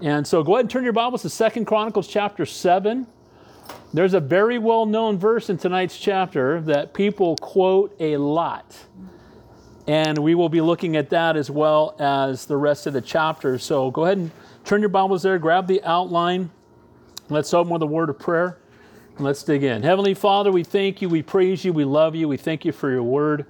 [0.00, 3.04] And so go ahead and turn your Bibles to Second Chronicles chapter 7.
[3.92, 8.76] There's a very well known verse in tonight's chapter that people quote a lot.
[9.88, 13.58] And we will be looking at that as well as the rest of the chapter.
[13.58, 14.30] So go ahead and
[14.64, 16.50] turn your Bibles there, grab the outline.
[17.28, 18.58] Let's open with a word of prayer.
[19.18, 19.82] Let's dig in.
[19.82, 22.88] Heavenly Father, we thank you, we praise you, we love you, we thank you for
[22.88, 23.46] your word,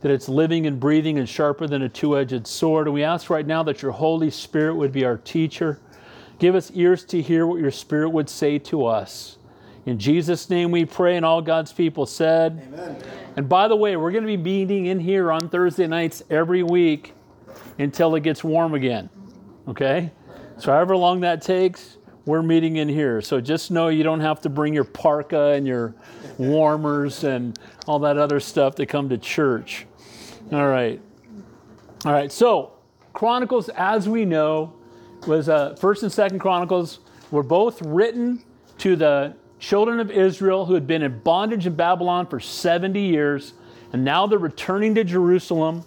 [0.00, 2.86] that it's living and breathing and sharper than a two edged sword.
[2.86, 5.78] And we ask right now that your Holy Spirit would be our teacher.
[6.40, 9.36] Give us ears to hear what your Spirit would say to us.
[9.86, 12.66] In Jesus' name we pray, and all God's people said.
[12.72, 12.96] Amen.
[13.36, 16.62] And by the way, we're going to be meeting in here on Thursday nights every
[16.62, 17.14] week
[17.78, 19.08] until it gets warm again.
[19.68, 20.10] Okay?
[20.58, 23.20] So, however long that takes, we're meeting in here.
[23.20, 25.94] So just know you don't have to bring your parka and your
[26.38, 29.86] warmers and all that other stuff to come to church.
[30.52, 31.00] All right.
[32.04, 32.30] All right.
[32.30, 32.72] So,
[33.12, 34.74] Chronicles, as we know,
[35.26, 38.42] was uh, First and Second Chronicles were both written
[38.78, 43.52] to the children of Israel who had been in bondage in Babylon for 70 years,
[43.92, 45.84] and now they're returning to Jerusalem,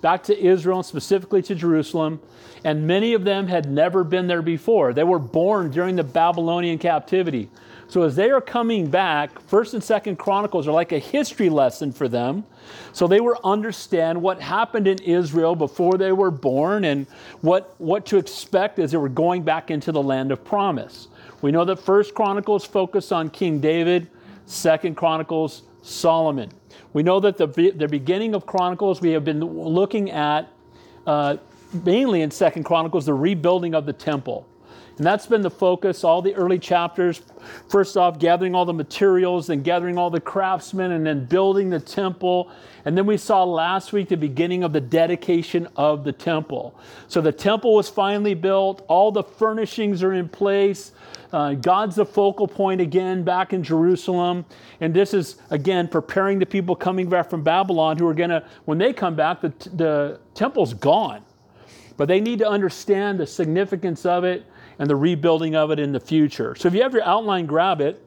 [0.00, 2.20] back to Israel, and specifically to Jerusalem.
[2.64, 4.92] And many of them had never been there before.
[4.92, 7.48] They were born during the Babylonian captivity.
[7.88, 11.92] So as they are coming back, First and Second Chronicles are like a history lesson
[11.92, 12.44] for them.
[12.92, 17.06] So they were understand what happened in Israel before they were born and
[17.40, 21.08] what, what to expect as they were going back into the land of promise.
[21.42, 24.08] We know that First Chronicles focus on King David,
[24.46, 26.50] Second Chronicles Solomon.
[26.92, 30.48] We know that the, the beginning of Chronicles we have been looking at
[31.06, 31.36] uh,
[31.84, 34.46] mainly in Second Chronicles the rebuilding of the temple.
[35.00, 37.22] And that's been the focus, all the early chapters.
[37.70, 41.80] First off, gathering all the materials, then gathering all the craftsmen, and then building the
[41.80, 42.50] temple.
[42.84, 46.78] And then we saw last week the beginning of the dedication of the temple.
[47.08, 50.92] So the temple was finally built, all the furnishings are in place.
[51.32, 54.44] Uh, God's the focal point again back in Jerusalem.
[54.82, 58.44] And this is, again, preparing the people coming back from Babylon who are going to,
[58.66, 61.22] when they come back, the, the temple's gone.
[61.96, 64.44] But they need to understand the significance of it
[64.80, 66.56] and the rebuilding of it in the future.
[66.56, 68.02] So if you have your outline, grab it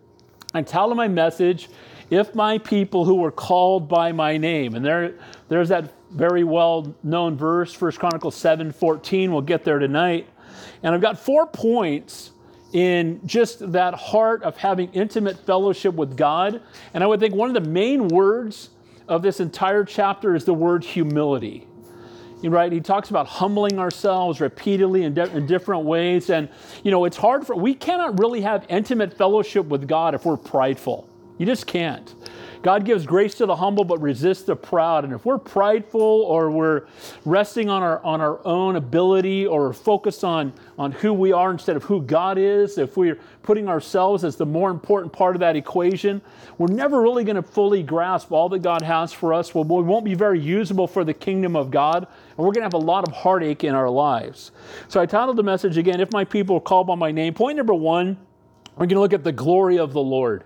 [0.55, 1.69] and tell them my message.
[2.09, 5.13] If my people who were called by my name, and there,
[5.49, 9.31] there's that very well known verse, 1 Chronicles 7 14.
[9.31, 10.27] We'll get there tonight.
[10.81, 12.31] And I've got four points
[12.73, 16.59] in just that heart of having intimate fellowship with God.
[16.95, 18.71] And I would think one of the main words
[19.07, 21.67] of this entire chapter is the word humility
[22.51, 22.71] right?
[22.71, 26.29] He talks about humbling ourselves repeatedly in, in, different ways.
[26.29, 26.49] And,
[26.83, 30.37] you know, it's hard for, we cannot really have intimate fellowship with God if we're
[30.37, 31.07] prideful.
[31.37, 32.13] You just can't.
[32.63, 35.03] God gives grace to the humble but resists the proud.
[35.03, 36.83] And if we're prideful or we're
[37.25, 41.75] resting on our, on our own ability or focused on, on who we are instead
[41.75, 45.57] of who God is, if we're putting ourselves as the more important part of that
[45.57, 46.21] equation,
[46.57, 49.53] we're never really going to fully grasp all that God has for us.
[49.53, 52.65] Well, we won't be very usable for the kingdom of God, and we're going to
[52.65, 54.51] have a lot of heartache in our lives.
[54.87, 57.33] So I titled the message again, If My People Called by My Name.
[57.33, 58.17] Point number one,
[58.75, 60.43] we're going to look at the glory of the Lord.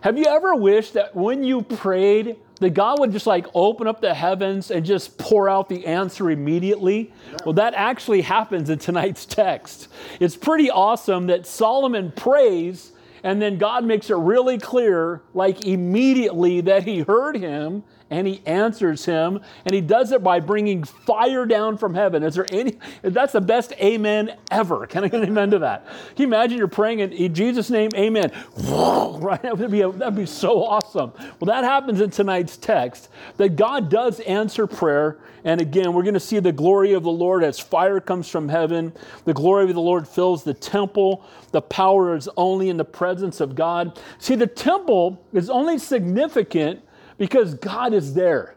[0.00, 4.00] Have you ever wished that when you prayed, that God would just like open up
[4.00, 7.12] the heavens and just pour out the answer immediately?
[7.44, 9.88] Well, that actually happens in tonight's text.
[10.20, 16.60] It's pretty awesome that Solomon prays and then God makes it really clear, like immediately,
[16.60, 21.44] that he heard him and he answers him and he does it by bringing fire
[21.44, 22.22] down from heaven.
[22.22, 24.86] Is there any that's the best amen ever.
[24.86, 25.86] Can i get an amen to that?
[25.86, 28.32] Can you imagine you're praying in jesus name amen?
[29.16, 29.42] Right?
[29.42, 31.12] That would be that'd be so awesome.
[31.40, 33.08] Well that happens in tonight's text
[33.38, 35.18] that god does answer prayer.
[35.44, 38.48] And again we're going to see the glory of the lord as fire comes from
[38.48, 38.92] heaven.
[39.24, 41.24] The glory of the lord fills the temple.
[41.50, 43.98] The power is only in the presence of god.
[44.18, 46.82] See the temple is only significant
[47.18, 48.56] because God is there.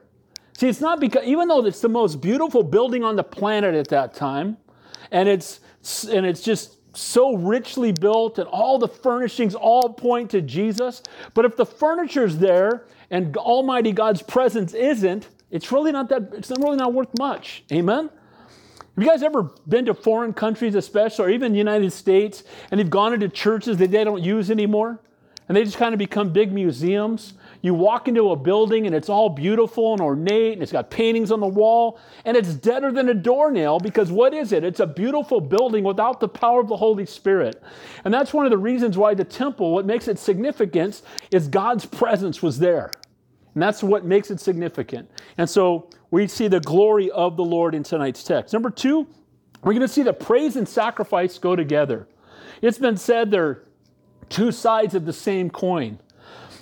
[0.58, 3.88] See, it's not because, even though it's the most beautiful building on the planet at
[3.90, 4.58] that time,
[5.12, 5.62] and it's,
[6.10, 11.02] and it's just so richly built, and all the furnishings all point to Jesus,
[11.34, 16.52] but if the furniture's there and Almighty God's presence isn't, it's really not that, it's
[16.52, 17.64] really not worth much.
[17.72, 18.10] Amen?
[19.00, 22.82] Have you guys ever been to foreign countries, especially, or even the United States, and
[22.82, 25.00] you've gone into churches that they don't use anymore?
[25.48, 27.34] And they just kind of become big museums?
[27.62, 31.32] You walk into a building and it's all beautiful and ornate and it's got paintings
[31.32, 34.64] on the wall and it's deader than a doornail because what is it?
[34.64, 37.62] It's a beautiful building without the power of the Holy Spirit.
[38.06, 41.02] And that's one of the reasons why the temple, what makes it significant
[41.32, 42.92] is God's presence was there.
[43.54, 45.12] And that's what makes it significant.
[45.38, 48.54] And so we see the glory of the Lord in tonight's text.
[48.54, 49.06] Number two,
[49.64, 52.08] we're going to see that praise and sacrifice go together.
[52.62, 53.64] It's been said they're
[54.30, 56.00] two sides of the same coin.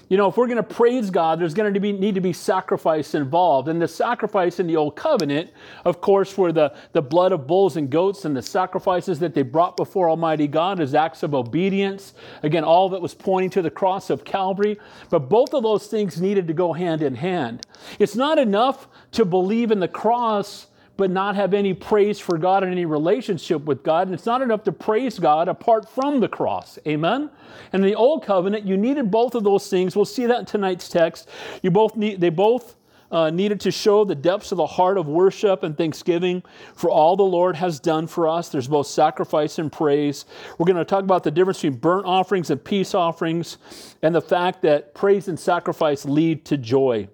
[0.09, 2.31] You know, if we're going to praise God, there's going to be, need to be
[2.31, 3.67] sacrifice involved.
[3.67, 5.49] And the sacrifice in the Old Covenant,
[5.83, 9.41] of course, were the, the blood of bulls and goats and the sacrifices that they
[9.41, 12.13] brought before Almighty God as acts of obedience.
[12.41, 14.79] Again, all it was pointing to the cross of Calvary.
[15.09, 17.65] But both of those things needed to go hand in hand.
[17.99, 22.63] It's not enough to believe in the cross but not have any praise for God
[22.63, 24.07] and any relationship with God.
[24.07, 26.79] And it's not enough to praise God apart from the cross.
[26.87, 27.29] Amen?
[27.71, 29.95] And in the old covenant, you needed both of those things.
[29.95, 31.29] We'll see that in tonight's text.
[31.61, 32.75] You both need, they both
[33.11, 36.43] uh, needed to show the depths of the heart of worship and thanksgiving
[36.75, 38.49] for all the Lord has done for us.
[38.49, 40.25] There's both sacrifice and praise.
[40.57, 43.57] We're going to talk about the difference between burnt offerings and peace offerings
[44.01, 47.07] and the fact that praise and sacrifice lead to joy.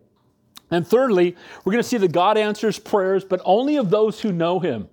[0.72, 4.32] And thirdly, we're going to see that God answers prayers, but only of those who
[4.32, 4.90] know Him.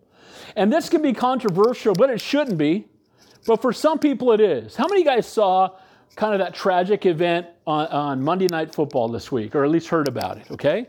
[0.56, 2.86] And this can be controversial, but it shouldn't be.
[3.46, 4.76] But for some people, it is.
[4.76, 5.70] How many guys saw
[6.16, 9.88] kind of that tragic event on, on Monday Night Football this week, or at least
[9.88, 10.88] heard about it, okay?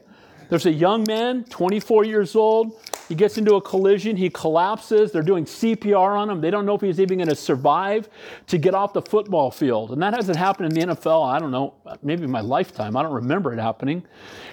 [0.49, 2.73] There's a young man, 24 years old.
[3.11, 4.15] He gets into a collision.
[4.15, 5.11] He collapses.
[5.11, 6.39] They're doing CPR on him.
[6.39, 8.07] They don't know if he's even going to survive
[8.47, 9.91] to get off the football field.
[9.91, 12.95] And that hasn't happened in the NFL, I don't know, maybe my lifetime.
[12.95, 14.05] I don't remember it happening.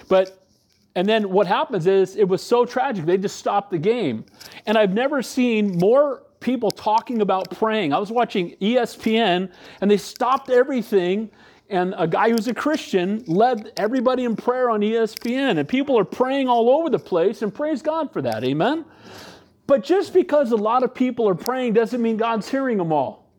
[0.09, 0.45] But,
[0.95, 4.25] and then what happens is it was so tragic, they just stopped the game.
[4.65, 7.93] And I've never seen more people talking about praying.
[7.93, 11.31] I was watching ESPN and they stopped everything
[11.69, 16.05] and a guy who's a Christian led everybody in prayer on ESPN, and people are
[16.05, 18.43] praying all over the place, and praise God for that.
[18.43, 18.85] Amen?
[19.67, 23.29] But just because a lot of people are praying doesn't mean God's hearing them all.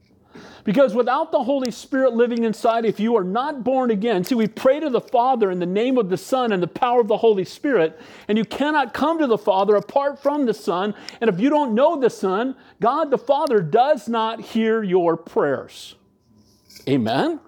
[0.63, 4.47] Because without the Holy Spirit living inside, if you are not born again, see, we
[4.47, 7.17] pray to the Father in the name of the Son and the power of the
[7.17, 7.99] Holy Spirit,
[8.29, 10.95] and you cannot come to the Father apart from the Son.
[11.21, 15.97] And if you don't know the Son, God the Father does not hear your prayers.
[16.89, 17.41] Amen?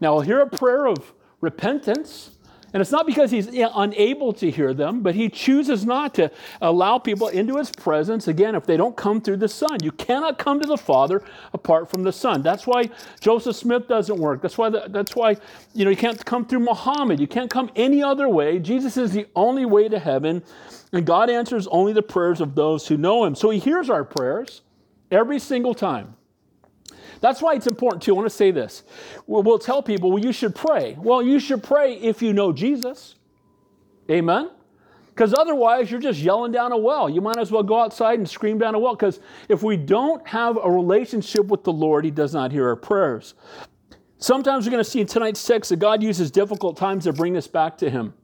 [0.00, 2.30] Now, we'll hear a prayer of repentance.
[2.72, 6.98] And it's not because he's unable to hear them, but he chooses not to allow
[6.98, 9.78] people into his presence, again, if they don't come through the Son.
[9.82, 11.22] You cannot come to the Father
[11.54, 12.42] apart from the Son.
[12.42, 12.90] That's why
[13.20, 14.42] Joseph Smith doesn't work.
[14.42, 15.36] That's why, the, that's why
[15.72, 17.18] you, know, you can't come through Muhammad.
[17.18, 18.58] You can't come any other way.
[18.58, 20.42] Jesus is the only way to heaven,
[20.92, 23.34] and God answers only the prayers of those who know him.
[23.34, 24.60] So he hears our prayers
[25.10, 26.16] every single time.
[27.20, 28.12] That's why it's important too.
[28.12, 28.82] I want to say this.
[29.26, 30.96] We'll, tell people, well, you should pray.
[30.98, 33.14] Well, you should pray if you know Jesus.
[34.10, 34.50] Amen?
[35.08, 37.08] Because otherwise, you're just yelling down a well.
[37.08, 38.94] You might as well go outside and scream down a well.
[38.94, 42.76] Because if we don't have a relationship with the Lord, He does not hear our
[42.76, 43.34] prayers.
[44.18, 47.36] Sometimes we're going to see in tonight's text that God uses difficult times to bring
[47.36, 48.14] us back to Him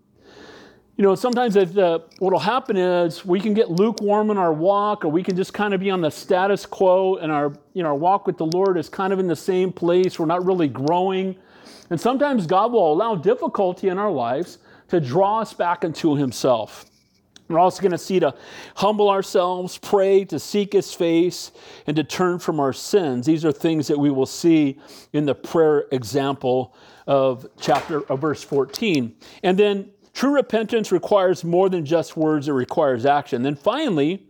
[0.97, 5.05] you know, sometimes uh, what will happen is we can get lukewarm in our walk,
[5.05, 7.89] or we can just kind of be on the status quo, and our, you know,
[7.91, 10.19] our walk with the Lord is kind of in the same place.
[10.19, 11.37] We're not really growing.
[11.89, 14.59] And sometimes God will allow difficulty in our lives
[14.89, 16.85] to draw us back into Himself.
[17.49, 18.35] We're also going to see to
[18.77, 21.53] humble ourselves, pray, to seek His face,
[21.87, 23.25] and to turn from our sins.
[23.25, 24.79] These are things that we will see
[25.15, 26.75] in the prayer example
[27.06, 29.15] of chapter of verse 14.
[29.43, 33.43] And then True repentance requires more than just words, it requires action.
[33.43, 34.26] Then finally,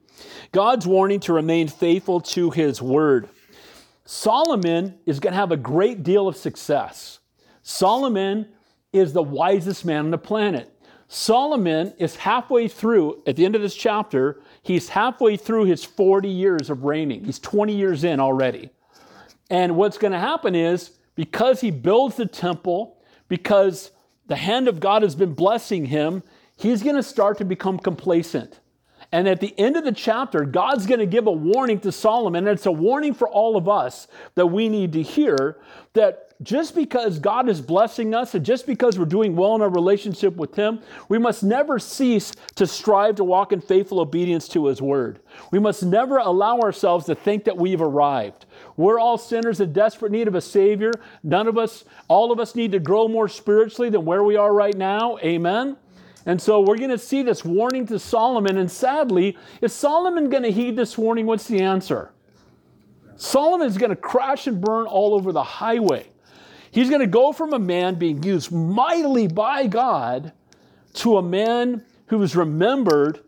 [0.53, 3.29] God's warning to remain faithful to his word.
[4.05, 7.19] Solomon is going to have a great deal of success.
[7.63, 8.49] Solomon
[8.93, 10.69] is the wisest man on the planet.
[11.09, 16.29] Solomon is halfway through, at the end of this chapter, he's halfway through his 40
[16.29, 17.25] years of reigning.
[17.25, 18.71] He's 20 years in already.
[19.51, 22.97] And what's going to happen is because he builds the temple,
[23.29, 23.91] because
[24.33, 26.23] the hand of God has been blessing him,
[26.57, 28.61] he's going to start to become complacent.
[29.13, 32.49] And at the end of the chapter, God's going to give a warning to Solomon,
[32.49, 35.59] and it's a warning for all of us that we need to hear
[35.93, 39.69] that just because God is blessing us and just because we're doing well in our
[39.69, 44.65] relationship with Him, we must never cease to strive to walk in faithful obedience to
[44.65, 45.21] His Word.
[45.51, 48.47] We must never allow ourselves to think that we've arrived.
[48.77, 50.93] We're all sinners in desperate need of a Savior.
[51.23, 54.53] None of us, all of us need to grow more spiritually than where we are
[54.53, 55.19] right now.
[55.19, 55.77] Amen.
[56.25, 58.57] And so we're going to see this warning to Solomon.
[58.57, 61.27] And sadly, is Solomon going to heed this warning?
[61.27, 62.13] What's the answer?
[63.17, 66.07] Solomon is going to crash and burn all over the highway.
[66.71, 70.33] He's going to go from a man being used mightily by God
[70.95, 73.21] to a man who is remembered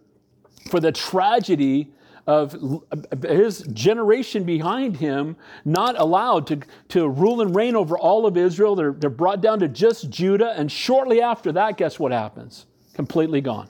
[0.71, 1.93] for the tragedy
[2.27, 2.55] of
[2.91, 8.37] uh, his generation behind him, not allowed to, to rule and reign over all of
[8.37, 8.75] Israel.
[8.75, 10.55] They're, they're brought down to just Judah.
[10.57, 12.67] And shortly after that, guess what happens?
[12.95, 13.69] Completely gone.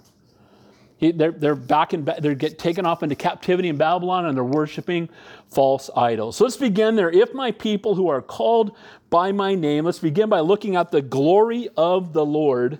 [0.96, 4.44] He, they're, they're back in, they're get taken off into captivity in Babylon and they're
[4.44, 5.08] worshiping
[5.50, 6.36] false idols.
[6.36, 7.10] So let's begin there.
[7.10, 8.76] If my people who are called
[9.10, 12.78] by my name, let's begin by looking at the glory of the Lord.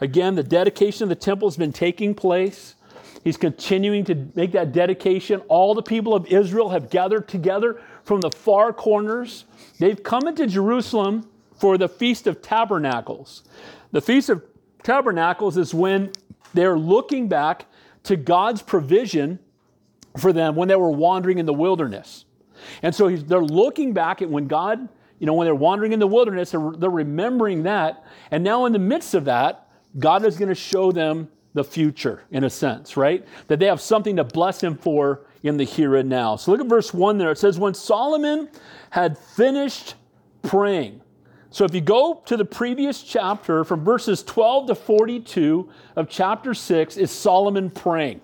[0.00, 2.75] Again, the dedication of the temple has been taking place.
[3.26, 5.40] He's continuing to make that dedication.
[5.48, 9.46] All the people of Israel have gathered together from the far corners.
[9.80, 11.28] They've come into Jerusalem
[11.58, 13.42] for the Feast of Tabernacles.
[13.90, 14.44] The Feast of
[14.84, 16.12] Tabernacles is when
[16.54, 17.66] they're looking back
[18.04, 19.40] to God's provision
[20.16, 22.26] for them when they were wandering in the wilderness.
[22.80, 26.06] And so they're looking back at when God, you know, when they're wandering in the
[26.06, 28.04] wilderness, they're, they're remembering that.
[28.30, 29.68] And now, in the midst of that,
[29.98, 33.26] God is going to show them the future, in a sense, right?
[33.48, 36.36] That they have something to bless Him for in the here and now.
[36.36, 37.32] So look at verse 1 there.
[37.32, 38.48] It says, When Solomon
[38.90, 39.94] had finished
[40.42, 41.00] praying,
[41.50, 46.52] so if you go to the previous chapter, from verses 12 to 42 of chapter
[46.52, 48.20] 6, is Solomon praying.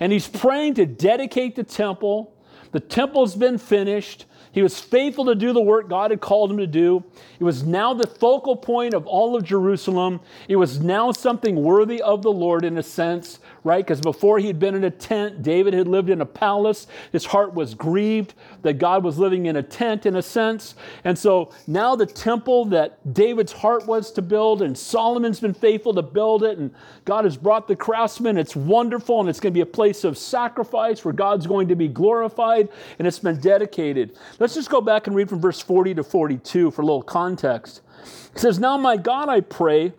[0.00, 2.34] And he's praying to dedicate the temple.
[2.72, 4.26] The temple's been finished.
[4.52, 7.04] He was faithful to do the work God had called him to do.
[7.38, 10.20] It was now the focal point of all of Jerusalem.
[10.48, 13.38] It was now something worthy of the Lord in a sense,
[13.68, 13.84] right?
[13.84, 16.86] Because before he had been in a tent, David had lived in a palace.
[17.12, 18.32] His heart was grieved
[18.62, 20.74] that God was living in a tent in a sense.
[21.04, 25.92] And so now the temple that David's heart was to build, and Solomon's been faithful
[25.92, 28.38] to build it, and God has brought the craftsmen.
[28.38, 31.76] It's wonderful, and it's going to be a place of sacrifice where God's going to
[31.76, 34.16] be glorified, and it's been dedicated.
[34.38, 37.82] Let's just go back and read from verse 40 to 42 for a little context.
[38.34, 39.92] It says, Now, my God, I pray,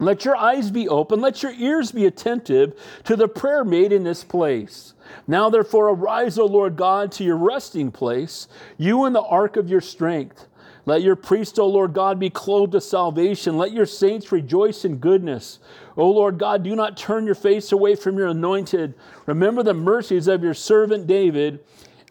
[0.00, 4.02] let your eyes be open, let your ears be attentive to the prayer made in
[4.04, 4.94] this place.
[5.26, 9.68] Now, therefore, arise, O Lord God, to your resting place, you in the ark of
[9.68, 10.46] your strength.
[10.86, 13.58] Let your priest, O Lord God, be clothed with salvation.
[13.58, 15.58] Let your saints rejoice in goodness.
[15.96, 18.94] O Lord God, do not turn your face away from your anointed.
[19.26, 21.60] Remember the mercies of your servant David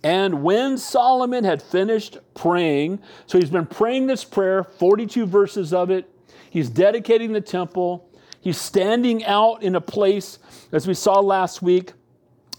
[0.04, 5.90] and when Solomon had finished praying, so he's been praying this prayer, 42 verses of
[5.90, 6.10] it,
[6.50, 8.10] he's dedicating the temple,
[8.42, 10.40] he's standing out in a place,
[10.72, 11.94] as we saw last week,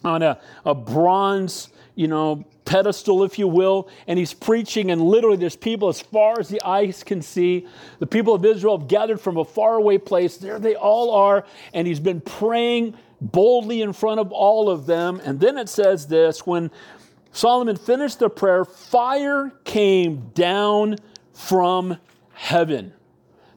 [0.04, 5.37] on a, a bronze, you know, pedestal, if you will, and he's preaching, and literally
[5.37, 7.66] there's people as far as the eyes can see.
[7.99, 10.37] The people of Israel have gathered from a faraway place.
[10.37, 11.44] There they all are,
[11.75, 15.20] and he's been praying boldly in front of all of them.
[15.25, 16.70] And then it says this when
[17.32, 20.97] Solomon finished the prayer, fire came down
[21.32, 21.99] from
[22.32, 22.92] heaven.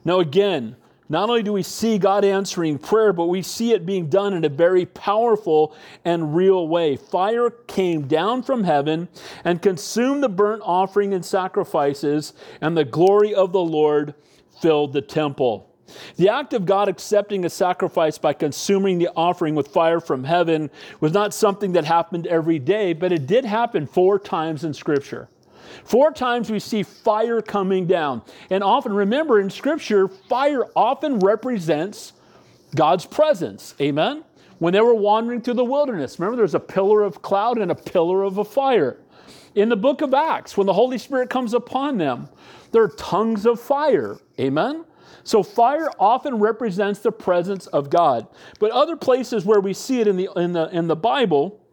[0.04, 0.76] Now, again,
[1.08, 4.44] not only do we see God answering prayer, but we see it being done in
[4.44, 6.96] a very powerful and real way.
[6.96, 9.08] Fire came down from heaven
[9.44, 14.14] and consumed the burnt offering and sacrifices, and the glory of the Lord
[14.62, 15.70] filled the temple.
[16.16, 20.70] The act of God accepting a sacrifice by consuming the offering with fire from heaven
[21.00, 25.28] was not something that happened every day, but it did happen four times in Scripture.
[25.84, 28.22] Four times we see fire coming down.
[28.50, 32.12] And often, remember in Scripture, fire often represents
[32.74, 33.74] God's presence.
[33.80, 34.24] Amen?
[34.58, 37.74] When they were wandering through the wilderness, remember there's a pillar of cloud and a
[37.74, 38.98] pillar of a fire.
[39.54, 42.28] In the book of Acts, when the Holy Spirit comes upon them,
[42.72, 44.18] there are tongues of fire.
[44.38, 44.84] Amen?
[45.22, 48.26] So fire often represents the presence of God.
[48.58, 51.63] But other places where we see it in the, in the, in the Bible,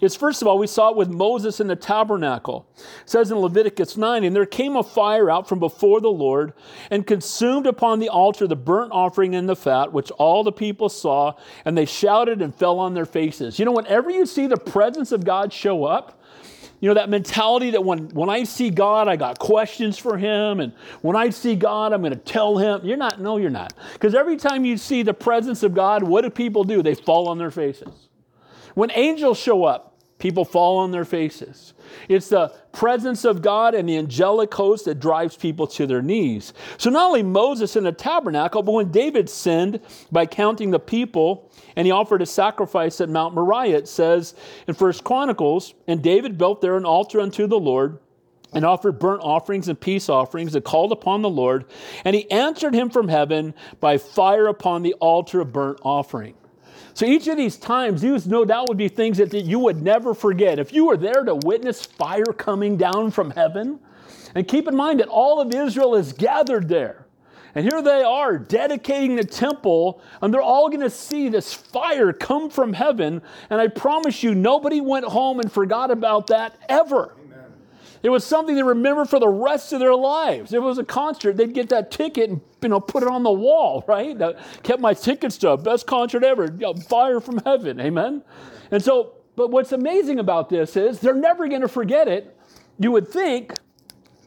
[0.00, 2.68] is first of all, we saw it with Moses in the tabernacle.
[2.76, 6.52] It says in Leviticus 9, and there came a fire out from before the Lord
[6.90, 10.88] and consumed upon the altar the burnt offering and the fat, which all the people
[10.88, 13.58] saw, and they shouted and fell on their faces.
[13.58, 16.22] You know, whenever you see the presence of God show up,
[16.80, 20.60] you know, that mentality that when, when I see God, I got questions for him.
[20.60, 22.80] And when I see God, I'm going to tell him.
[22.84, 23.72] You're not, no, you're not.
[23.94, 26.82] Because every time you see the presence of God, what do people do?
[26.82, 28.05] They fall on their faces.
[28.76, 31.72] When angels show up, people fall on their faces.
[32.10, 36.52] It's the presence of God and the angelic host that drives people to their knees.
[36.76, 39.80] So not only Moses in the tabernacle, but when David sinned
[40.12, 44.34] by counting the people and he offered a sacrifice at Mount Moriah, it says
[44.68, 47.98] in First Chronicles, and David built there an altar unto the Lord
[48.52, 51.64] and offered burnt offerings and peace offerings and called upon the Lord,
[52.04, 56.34] and he answered him from heaven by fire upon the altar of burnt offering.
[56.96, 59.82] So each of these times, these no doubt would be things that, that you would
[59.82, 60.58] never forget.
[60.58, 63.80] If you were there to witness fire coming down from heaven,
[64.34, 67.04] and keep in mind that all of Israel is gathered there.
[67.54, 72.14] And here they are dedicating the temple, and they're all going to see this fire
[72.14, 73.20] come from heaven.
[73.50, 77.14] And I promise you, nobody went home and forgot about that ever.
[78.06, 80.52] It was something they remember for the rest of their lives.
[80.52, 83.24] If it was a concert, they'd get that ticket and you know put it on
[83.24, 84.16] the wall, right?
[84.16, 86.46] That kept my ticket stub, best concert ever,
[86.88, 88.22] fire from heaven, amen.
[88.70, 92.38] And so, but what's amazing about this is they're never going to forget it.
[92.78, 93.54] You would think,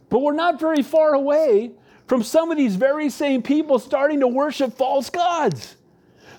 [0.09, 1.71] but we're not very far away
[2.05, 5.77] from some of these very same people starting to worship false gods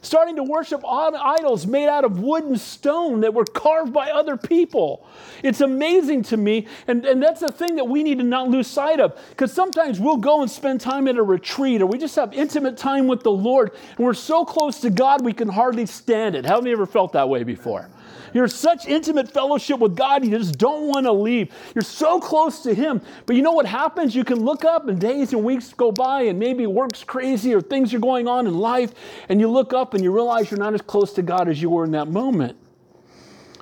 [0.02, 4.36] starting to worship idols made out of wood and stone that were carved by other
[4.36, 5.06] people.
[5.42, 8.66] It's amazing to me, and, and that's the thing that we need to not lose
[8.66, 9.18] sight of.
[9.30, 12.76] Because sometimes we'll go and spend time at a retreat, or we just have intimate
[12.76, 16.44] time with the Lord, and we're so close to God we can hardly stand it.
[16.44, 17.88] Have you ever felt that way before?
[18.32, 21.52] You're such intimate fellowship with God, you just don't want to leave.
[21.74, 23.00] You're so close to Him.
[23.26, 24.14] But you know what happens?
[24.14, 27.60] You can look up and days and weeks go by, and maybe work's crazy or
[27.60, 28.92] things are going on in life,
[29.28, 31.70] and you look up and you realize you're not as close to God as you
[31.70, 32.56] were in that moment.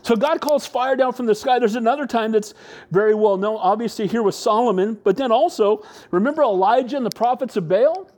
[0.02, 1.58] So God calls fire down from the sky.
[1.58, 2.54] There's another time that's
[2.90, 7.56] very well known, obviously, here with Solomon, but then also, remember Elijah and the prophets
[7.56, 8.10] of Baal?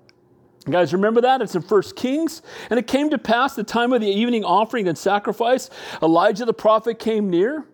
[0.70, 1.42] You guys remember that?
[1.42, 2.42] It's in 1 Kings.
[2.70, 5.68] And it came to pass the time of the evening offering and sacrifice,
[6.00, 7.64] Elijah the prophet came near,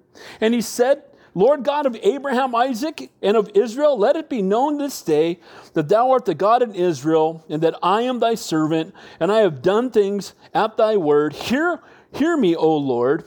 [0.41, 1.03] and he said,
[1.35, 5.41] Lord God of Abraham, Isaac, and of Israel, let it be known this day
[5.75, 9.41] that thou art the God in Israel, and that I am thy servant, and I
[9.41, 11.35] have done things at thy word.
[11.35, 11.83] Hear,
[12.15, 13.25] hear me, O Lord.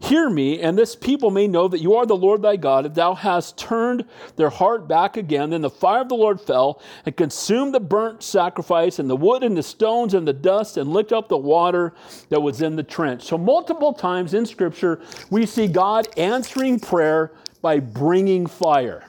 [0.00, 2.94] Hear me, and this people may know that you are the Lord thy God, if
[2.94, 4.04] thou hast turned
[4.36, 5.50] their heart back again.
[5.50, 9.42] Then the fire of the Lord fell and consumed the burnt sacrifice, and the wood,
[9.42, 11.94] and the stones, and the dust, and licked up the water
[12.28, 13.24] that was in the trench.
[13.24, 15.00] So, multiple times in Scripture,
[15.30, 19.04] we see God answering prayer by bringing fire.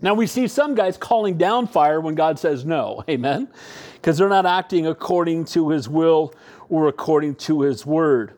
[0.00, 3.02] Now, we see some guys calling down fire when God says no.
[3.10, 3.48] Amen?
[3.94, 6.34] Because they're not acting according to his will
[6.68, 8.34] or according to his word.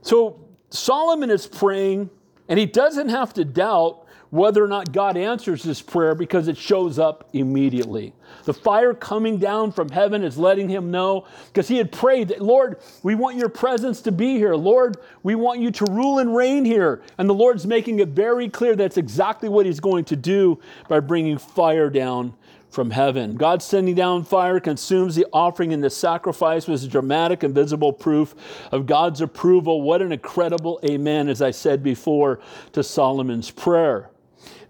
[0.00, 0.41] So,
[0.72, 2.08] Solomon is praying,
[2.48, 6.56] and he doesn't have to doubt whether or not God answers his prayer because it
[6.56, 8.14] shows up immediately.
[8.44, 12.40] The fire coming down from heaven is letting him know because he had prayed that,
[12.40, 14.54] Lord, we want your presence to be here.
[14.54, 17.02] Lord, we want you to rule and reign here.
[17.18, 21.00] And the Lord's making it very clear that's exactly what he's going to do by
[21.00, 22.32] bringing fire down
[22.72, 23.36] from heaven.
[23.36, 27.92] God sending down fire consumes the offering and the sacrifice was a dramatic and visible
[27.92, 28.34] proof
[28.72, 29.82] of God's approval.
[29.82, 32.40] What an incredible amen, as I said before,
[32.72, 34.10] to Solomon's prayer.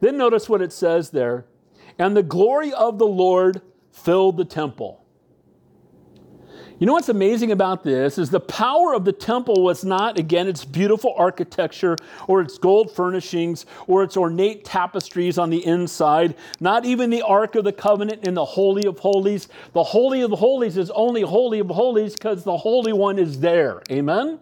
[0.01, 1.47] Then notice what it says there.
[1.99, 5.02] And the glory of the Lord filled the temple.
[6.83, 10.49] You know what's amazing about this is the power of the temple was not, again,
[10.49, 16.85] its beautiful architecture or its gold furnishings or its ornate tapestries on the inside, not
[16.85, 19.47] even the Ark of the Covenant in the Holy of Holies.
[19.75, 23.81] The Holy of Holies is only Holy of Holies because the Holy One is there.
[23.89, 24.41] Amen?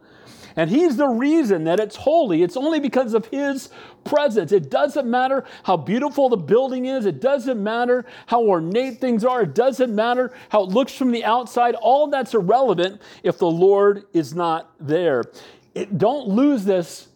[0.61, 2.43] And He's the reason that it's holy.
[2.43, 3.71] It's only because of His
[4.05, 4.53] presence.
[4.53, 9.41] It doesn't matter how beautiful the building is, it doesn't matter how ornate things are,
[9.41, 11.77] it doesn't matter how it looks from the outside.
[11.77, 15.25] All that's irrelevant if the Lord is not there.
[15.75, 17.09] It, don't lose this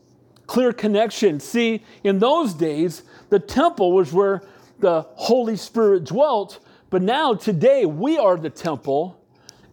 [0.47, 1.39] clear connection.
[1.39, 4.41] See, in those days, the temple was where
[4.79, 9.21] the Holy Spirit dwelt, but now, today, we are the temple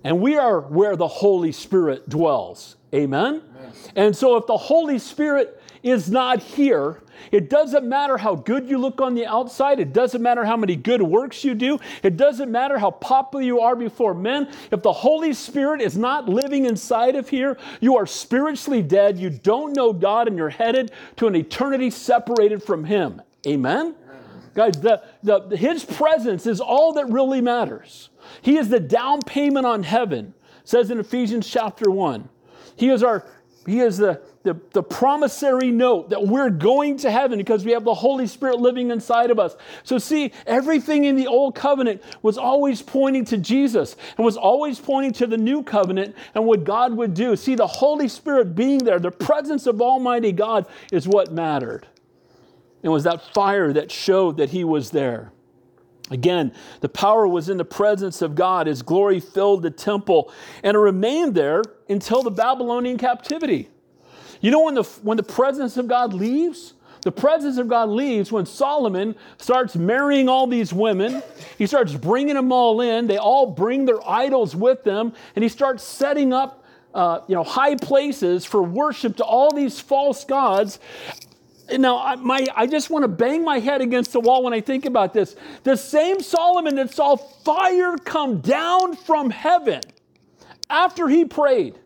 [0.04, 2.76] and we are where the Holy Spirit dwells.
[2.93, 3.41] Amen?
[3.58, 3.71] Amen?
[3.95, 7.01] And so, if the Holy Spirit is not here,
[7.32, 9.80] it doesn't matter how good you look on the outside.
[9.80, 11.80] It doesn't matter how many good works you do.
[12.04, 14.51] It doesn't matter how popular you are before men.
[14.71, 19.19] If the Holy Spirit is not living inside of here, you are spiritually dead.
[19.19, 23.21] You don't know God and you're headed to an eternity separated from Him.
[23.47, 23.95] Amen?
[24.54, 28.10] Guys, the, the, His presence is all that really matters.
[28.41, 32.27] He is the down payment on heaven, says in Ephesians chapter 1.
[32.82, 33.24] He is our
[33.67, 37.84] he is the, the, the, promissory note that we're going to heaven because we have
[37.84, 39.56] the Holy Spirit living inside of us.
[39.84, 44.80] So, see, everything in the old covenant was always pointing to Jesus and was always
[44.80, 47.36] pointing to the new covenant and what God would do.
[47.36, 51.86] See, the Holy Spirit being there, the presence of Almighty God is what mattered.
[52.82, 55.32] It was that fire that showed that He was there.
[56.12, 58.67] Again, the power was in the presence of God.
[58.67, 63.69] His glory filled the temple and it remained there until the Babylonian captivity.
[64.41, 66.74] You know when the, when the presence of God leaves?
[67.04, 71.24] The presence of God leaves when Solomon starts marrying all these women.
[71.58, 73.08] He starts bringing them all in.
[73.08, 77.43] They all bring their idols with them, and he starts setting up, uh, you know,
[77.43, 80.78] high places for worship to all these false gods
[81.78, 84.62] now I, my, I just want to bang my head against the wall when I
[84.62, 85.36] think about this.
[85.64, 89.82] The same Solomon that saw fire come down from heaven
[90.70, 91.78] after he prayed,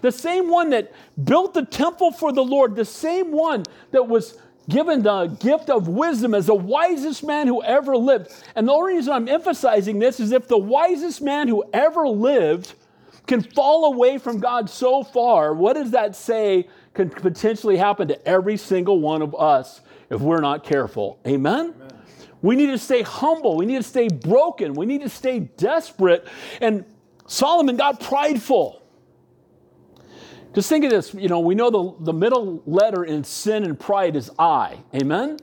[0.00, 4.38] the same one that built the temple for the Lord, the same one that was
[4.68, 8.30] given the gift of wisdom as the wisest man who ever lived.
[8.54, 12.74] And the only reason I'm emphasizing this is if the wisest man who ever lived
[13.26, 18.28] can fall away from God so far, what does that say can potentially happen to
[18.28, 21.18] every single one of us if we're not careful?
[21.26, 21.74] Amen?
[21.76, 21.90] Amen.
[22.42, 23.56] We need to stay humble.
[23.56, 24.74] We need to stay broken.
[24.74, 26.26] We need to stay desperate.
[26.60, 26.84] And
[27.26, 28.82] Solomon got prideful.
[30.54, 33.78] Just think of this, you know, we know the, the middle letter in sin and
[33.78, 34.78] pride is I.
[34.94, 35.38] Amen?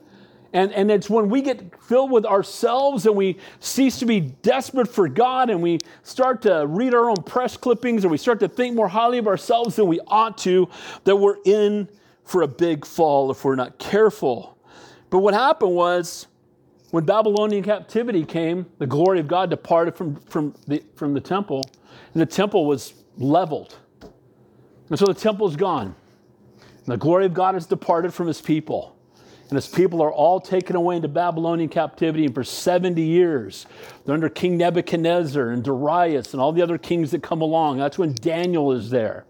[0.52, 4.88] And, and it's when we get filled with ourselves and we cease to be desperate
[4.88, 8.48] for God and we start to read our own press clippings and we start to
[8.48, 10.68] think more highly of ourselves than we ought to,
[11.04, 11.88] that we're in
[12.24, 14.56] for a big fall if we're not careful.
[15.10, 16.26] But what happened was
[16.90, 21.62] when Babylonian captivity came, the glory of God departed from, from, the, from the temple,
[22.14, 23.76] and the temple was leveled.
[24.88, 25.94] And so the temple's gone.
[26.58, 28.97] And the glory of God has departed from his people.
[29.48, 32.26] And his people are all taken away into Babylonian captivity.
[32.26, 33.66] And for 70 years,
[34.04, 37.78] they're under King Nebuchadnezzar and Darius and all the other kings that come along.
[37.78, 39.24] That's when Daniel is there.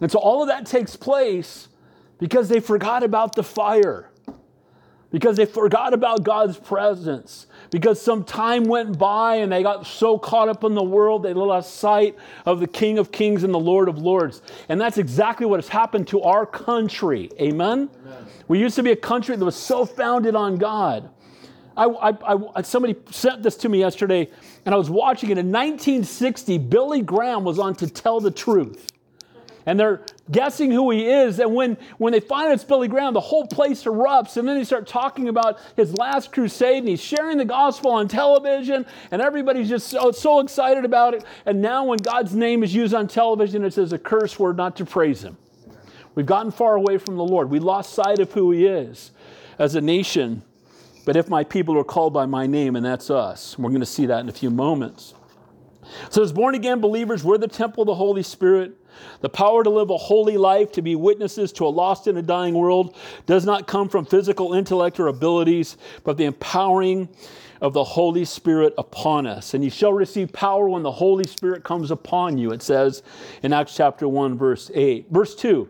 [0.00, 1.68] And so all of that takes place
[2.18, 4.09] because they forgot about the fire
[5.10, 7.46] because they forgot about God's presence.
[7.70, 11.34] Because some time went by and they got so caught up in the world, they
[11.34, 14.42] lost sight of the King of Kings and the Lord of Lords.
[14.68, 17.30] And that's exactly what has happened to our country.
[17.40, 17.90] Amen?
[18.02, 18.26] Amen.
[18.48, 21.10] We used to be a country that was so founded on God.
[21.76, 24.28] I, I, I, somebody sent this to me yesterday,
[24.66, 25.38] and I was watching it.
[25.38, 28.90] In 1960, Billy Graham was on to tell the truth
[29.66, 31.38] and they're guessing who he is.
[31.38, 34.36] And when, when they find it's Billy Graham, the whole place erupts.
[34.36, 38.08] And then they start talking about his last crusade, and he's sharing the gospel on
[38.08, 41.24] television, and everybody's just so, so excited about it.
[41.46, 44.76] And now, when God's name is used on television, it says a curse word not
[44.76, 45.36] to praise him.
[46.14, 47.50] We've gotten far away from the Lord.
[47.50, 49.12] We lost sight of who he is
[49.58, 50.42] as a nation.
[51.04, 53.86] But if my people are called by my name, and that's us, we're going to
[53.86, 55.14] see that in a few moments.
[56.10, 58.79] So, as born again believers, we're the temple of the Holy Spirit.
[59.20, 62.22] The power to live a holy life, to be witnesses to a lost and a
[62.22, 67.08] dying world, does not come from physical intellect or abilities, but the empowering
[67.60, 69.54] of the Holy Spirit upon us.
[69.54, 73.02] And you shall receive power when the Holy Spirit comes upon you, it says
[73.42, 75.06] in Acts chapter 1, verse 8.
[75.10, 75.68] Verse 2.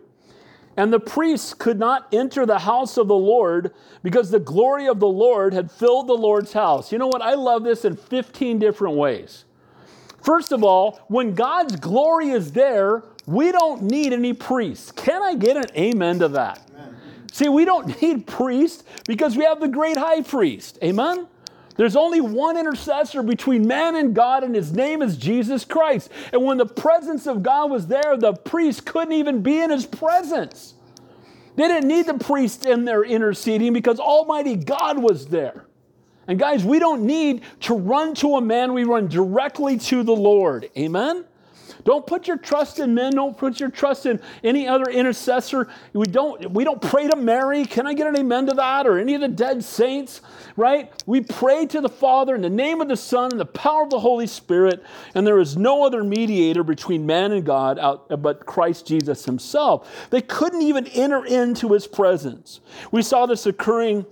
[0.77, 4.99] And the priests could not enter the house of the Lord because the glory of
[4.99, 6.91] the Lord had filled the Lord's house.
[6.91, 7.21] You know what?
[7.21, 9.43] I love this in 15 different ways.
[10.23, 14.91] First of all, when God's glory is there, we don't need any priests.
[14.91, 16.61] Can I get an amen to that?
[16.73, 16.95] Amen.
[17.31, 20.79] See, we don't need priests because we have the great high priest.
[20.83, 21.27] Amen?
[21.77, 26.09] There's only one intercessor between man and God, and his name is Jesus Christ.
[26.33, 29.85] And when the presence of God was there, the priest couldn't even be in his
[29.85, 30.73] presence.
[31.55, 35.65] They didn't need the priest in there interceding because Almighty God was there.
[36.27, 40.15] And guys, we don't need to run to a man, we run directly to the
[40.15, 40.69] Lord.
[40.77, 41.25] Amen?
[41.83, 43.13] Don't put your trust in men.
[43.13, 45.67] Don't put your trust in any other intercessor.
[45.93, 47.65] We don't, we don't pray to Mary.
[47.65, 48.87] Can I get an amen to that?
[48.87, 50.21] Or any of the dead saints,
[50.55, 50.91] right?
[51.05, 53.89] We pray to the Father in the name of the Son and the power of
[53.89, 54.83] the Holy Spirit.
[55.15, 60.09] And there is no other mediator between man and God out, but Christ Jesus himself.
[60.09, 62.59] They couldn't even enter into his presence.
[62.91, 64.05] We saw this occurring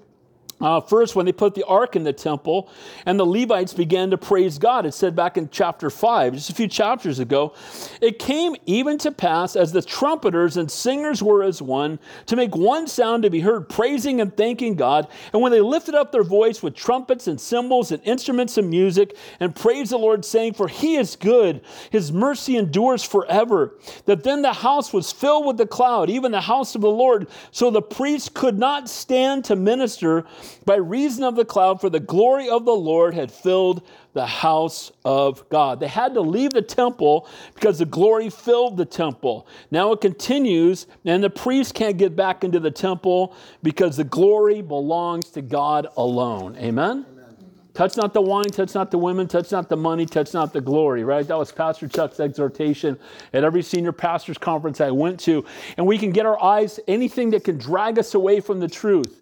[0.62, 2.69] uh, first, when they put the ark in the temple
[3.06, 6.54] and the Levites began to praise God, it said back in chapter 5, just a
[6.54, 7.54] few chapters ago,
[8.02, 12.56] it came even to pass as the trumpeters and singers were as one, to make
[12.56, 15.08] one sound to be heard, praising and thanking God.
[15.32, 19.15] And when they lifted up their voice with trumpets and cymbals and instruments of music,
[19.39, 24.41] and praised the Lord, saying, For he is good, his mercy endures forever, that then
[24.41, 27.28] the house was filled with the cloud, even the house of the Lord.
[27.52, 30.26] So the priests could not stand to minister
[30.66, 33.82] by reason of the cloud, for the glory of the Lord had filled
[34.14, 35.80] the house of God.
[35.80, 39.48] They had to leave the temple because the glory filled the temple.
[39.72, 44.62] Now it continues, and the priest can't get back into the temple because the glory
[44.62, 46.56] belongs to God alone.
[46.58, 47.06] Amen?
[47.10, 47.20] Amen?
[47.74, 50.60] Touch not the wine, touch not the women, touch not the money, touch not the
[50.60, 51.26] glory, right?
[51.26, 53.00] That was Pastor Chuck's exhortation
[53.32, 55.46] at every senior pastor's conference I went to.
[55.78, 59.22] And we can get our eyes, anything that can drag us away from the truth.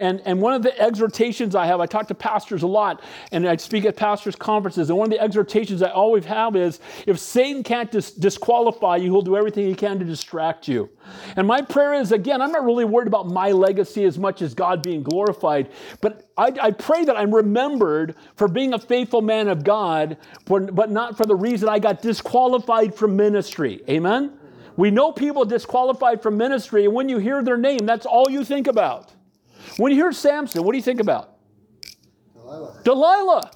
[0.00, 3.48] And, and one of the exhortations I have, I talk to pastors a lot, and
[3.48, 7.18] I speak at pastors' conferences, and one of the exhortations I always have is if
[7.18, 10.88] Satan can't dis- disqualify you, he'll do everything he can to distract you.
[11.34, 14.54] And my prayer is again, I'm not really worried about my legacy as much as
[14.54, 19.48] God being glorified, but I, I pray that I'm remembered for being a faithful man
[19.48, 23.82] of God, but not for the reason I got disqualified from ministry.
[23.88, 24.38] Amen?
[24.76, 28.44] We know people disqualified from ministry, and when you hear their name, that's all you
[28.44, 29.12] think about.
[29.76, 31.36] When you hear Samson, what do you think about?
[32.34, 32.80] Delilah.
[32.84, 33.50] Delilah.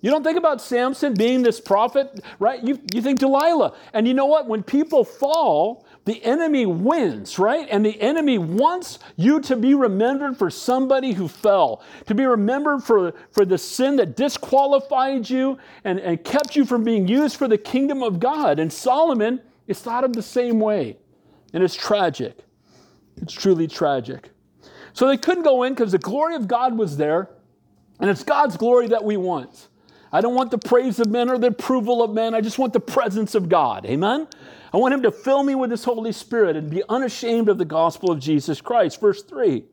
[0.00, 2.62] You don't think about Samson being this prophet, right?
[2.62, 3.74] You, you think Delilah.
[3.92, 4.46] And you know what?
[4.46, 7.66] When people fall, the enemy wins, right?
[7.68, 12.84] And the enemy wants you to be remembered for somebody who fell, to be remembered
[12.84, 17.48] for, for the sin that disqualified you and, and kept you from being used for
[17.48, 18.60] the kingdom of God.
[18.60, 20.96] And Solomon is thought of the same way.
[21.52, 22.38] And it's tragic.
[23.20, 24.30] It's truly tragic.
[24.92, 27.28] So they couldn't go in because the glory of God was there,
[28.00, 29.68] and it's God's glory that we want.
[30.12, 32.34] I don't want the praise of men or the approval of men.
[32.34, 33.84] I just want the presence of God.
[33.84, 34.26] Amen?
[34.72, 37.64] I want Him to fill me with His Holy Spirit and be unashamed of the
[37.64, 39.00] gospel of Jesus Christ.
[39.00, 39.64] Verse 3.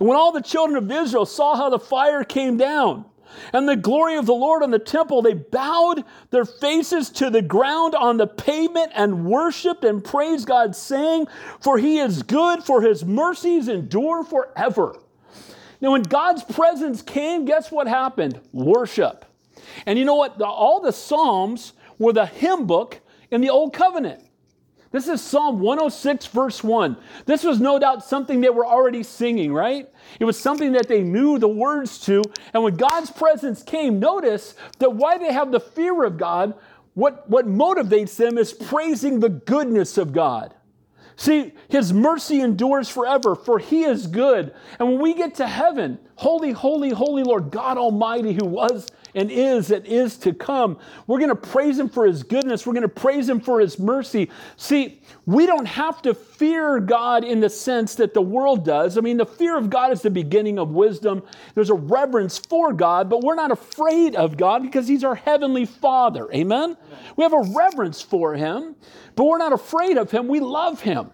[0.00, 3.04] And when all the children of Israel saw how the fire came down
[3.52, 7.42] and the glory of the Lord on the temple, they bowed their faces to the
[7.42, 11.26] ground on the pavement and worshiped and praised God, saying,
[11.60, 14.98] For He is good, for His mercies endure forever.
[15.80, 18.40] Now, when God's presence came, guess what happened?
[18.52, 19.24] Worship.
[19.86, 20.40] And you know what?
[20.40, 24.24] All the Psalms were the hymn book in the Old Covenant.
[24.90, 26.96] This is Psalm 106, verse 1.
[27.26, 29.88] This was no doubt something they were already singing, right?
[30.18, 32.22] It was something that they knew the words to.
[32.54, 36.54] And when God's presence came, notice that why they have the fear of God,
[36.94, 40.54] what, what motivates them is praising the goodness of God.
[41.16, 44.54] See, his mercy endures forever, for he is good.
[44.78, 49.30] And when we get to heaven, holy, holy, holy Lord God Almighty, who was and
[49.30, 50.78] is and is to come.
[51.06, 52.66] We're going to praise him for his goodness.
[52.66, 54.30] We're going to praise him for his mercy.
[54.56, 58.98] See, we don't have to fear God in the sense that the world does.
[58.98, 61.22] I mean, the fear of God is the beginning of wisdom.
[61.54, 65.66] There's a reverence for God, but we're not afraid of God because he's our heavenly
[65.66, 66.28] Father.
[66.32, 66.76] Amen?
[67.16, 68.76] We have a reverence for him,
[69.16, 70.28] but we're not afraid of him.
[70.28, 71.10] We love him.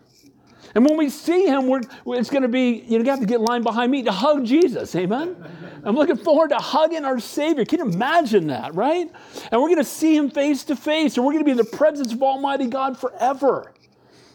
[0.74, 1.70] And when we see him,
[2.06, 4.94] it's going to be, you have to get line behind me to hug Jesus.
[4.96, 5.37] Amen?
[5.84, 7.64] I'm looking forward to hugging our Savior.
[7.64, 9.10] Can you imagine that, right?
[9.52, 11.56] And we're going to see him face to face, and we're going to be in
[11.56, 13.72] the presence of Almighty God forever.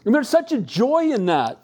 [0.04, 1.58] And there's such a joy in that.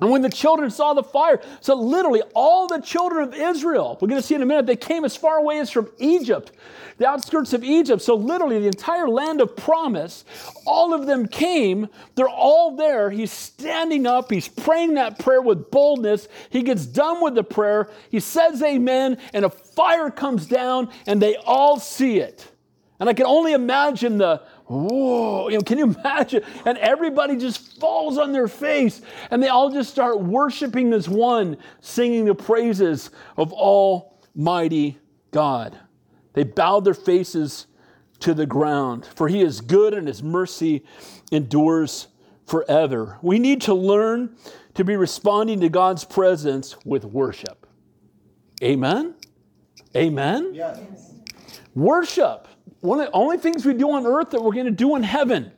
[0.00, 4.08] And when the children saw the fire, so literally all the children of Israel, we're
[4.08, 6.50] going to see in a minute, they came as far away as from Egypt,
[6.98, 8.02] the outskirts of Egypt.
[8.02, 10.24] So literally the entire land of promise,
[10.66, 11.88] all of them came.
[12.14, 13.10] They're all there.
[13.10, 14.30] He's standing up.
[14.30, 16.26] He's praying that prayer with boldness.
[16.50, 17.88] He gets done with the prayer.
[18.10, 22.50] He says amen, and a fire comes down, and they all see it.
[22.98, 26.42] And I can only imagine the, whoa, you know, can you imagine?
[26.64, 31.56] And everybody just falls on their face and they all just start worshiping this one,
[31.80, 34.98] singing the praises of Almighty
[35.30, 35.78] God.
[36.34, 37.66] They bowed their faces
[38.20, 40.84] to the ground, for he is good and his mercy
[41.30, 42.08] endures
[42.46, 43.18] forever.
[43.22, 44.36] We need to learn
[44.74, 47.66] to be responding to God's presence with worship.
[48.62, 49.14] Amen?
[49.96, 50.52] Amen?
[50.54, 50.78] Yes.
[51.74, 52.46] Worship
[52.82, 55.04] one of the only things we do on earth that we're going to do in
[55.04, 55.52] heaven.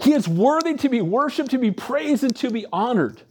[0.00, 3.22] He is worthy to be worshiped, to be praised, and to be honored.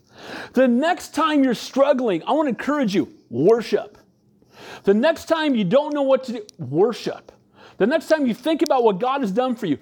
[0.53, 3.97] The next time you're struggling, I want to encourage you worship.
[4.83, 7.31] The next time you don't know what to do, worship.
[7.77, 9.77] The next time you think about what God has done for you,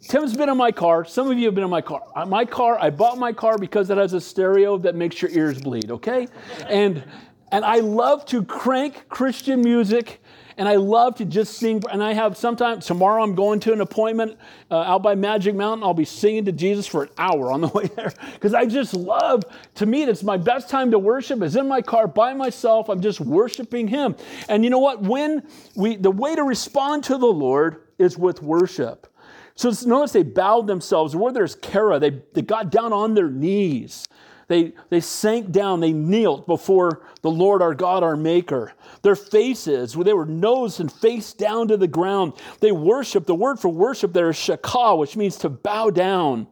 [0.00, 1.04] Tim's been in my car.
[1.04, 2.02] Some of you have been in my car.
[2.14, 5.32] Uh, my car, I bought my car because it has a stereo that makes your
[5.32, 6.28] ears bleed, okay?
[6.68, 7.02] And
[7.50, 10.20] and I love to crank Christian music
[10.58, 11.82] and I love to just sing.
[11.90, 14.36] And I have sometimes, tomorrow I'm going to an appointment
[14.70, 15.84] uh, out by Magic Mountain.
[15.84, 18.92] I'll be singing to Jesus for an hour on the way there because I just
[18.92, 19.44] love,
[19.76, 22.88] to me, it's my best time to worship is in my car by myself.
[22.88, 24.16] I'm just worshiping Him.
[24.48, 25.00] And you know what?
[25.00, 29.06] When we, the way to respond to the Lord is with worship.
[29.54, 31.14] So notice they bowed themselves.
[31.14, 34.06] Where there's Kara, they, they got down on their knees.
[34.48, 38.72] They, they sank down, they knelt before the Lord our God, our Maker.
[39.02, 42.32] Their faces, where they were nose and face down to the ground.
[42.60, 43.26] They worshiped.
[43.26, 46.46] The word for worship there is shakah, which means to bow down,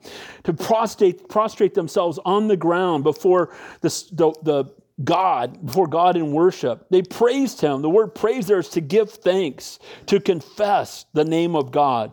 [0.44, 4.64] to prostrate, prostrate themselves on the ground before the, the, the
[5.02, 6.87] God, before God in worship.
[6.90, 7.80] They praised him.
[7.80, 12.12] The word praise there is to give thanks, to confess the name of God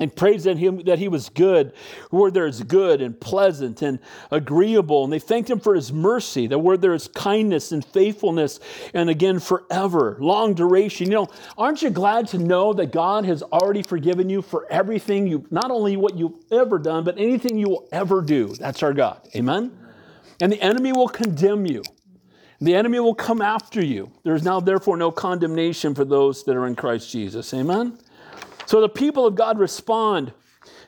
[0.00, 1.72] and praised that, him that he was good.
[2.10, 4.00] The word there is good and pleasant and
[4.32, 5.04] agreeable.
[5.04, 6.48] And they thanked him for his mercy.
[6.48, 8.58] The word there is kindness and faithfulness,
[8.94, 11.06] and again, forever, long duration.
[11.06, 15.26] You know, aren't you glad to know that God has already forgiven you for everything
[15.26, 18.48] you, not only what you've ever done, but anything you will ever do?
[18.48, 19.28] That's our God.
[19.36, 19.78] Amen?
[20.40, 21.84] And the enemy will condemn you.
[22.60, 24.10] The enemy will come after you.
[24.24, 27.52] There is now, therefore, no condemnation for those that are in Christ Jesus.
[27.54, 27.98] Amen?
[28.72, 30.32] So the people of God respond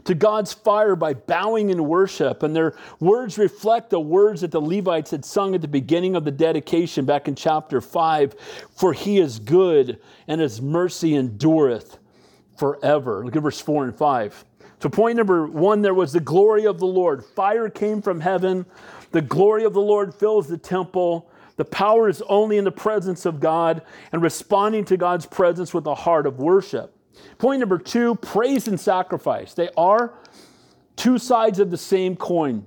[0.05, 2.43] to God's fire by bowing in worship.
[2.43, 6.25] And their words reflect the words that the Levites had sung at the beginning of
[6.25, 8.37] the dedication back in chapter 5
[8.75, 11.99] For he is good, and his mercy endureth
[12.57, 13.23] forever.
[13.23, 14.45] Look at verse 4 and 5.
[14.81, 17.23] So, point number one there was the glory of the Lord.
[17.23, 18.65] Fire came from heaven.
[19.11, 21.31] The glory of the Lord fills the temple.
[21.57, 25.85] The power is only in the presence of God and responding to God's presence with
[25.85, 26.94] a heart of worship.
[27.39, 29.55] Point number two praise and sacrifice.
[29.55, 30.15] They are
[30.97, 32.67] two sides of the same coin.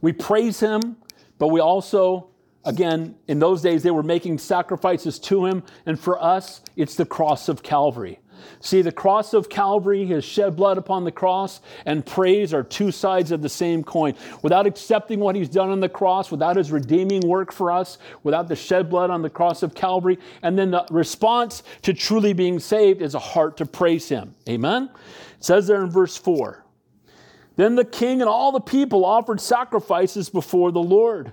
[0.00, 0.96] We praise Him,
[1.38, 2.30] but we also,
[2.64, 5.62] again, in those days, they were making sacrifices to Him.
[5.86, 8.20] And for us, it's the cross of Calvary.
[8.60, 12.90] See, the cross of Calvary, his shed blood upon the cross, and praise are two
[12.90, 14.14] sides of the same coin.
[14.42, 18.48] Without accepting what he's done on the cross, without his redeeming work for us, without
[18.48, 22.58] the shed blood on the cross of Calvary, and then the response to truly being
[22.58, 24.34] saved is a heart to praise him.
[24.48, 24.90] Amen?
[25.38, 26.64] It says there in verse 4
[27.56, 31.32] Then the king and all the people offered sacrifices before the Lord.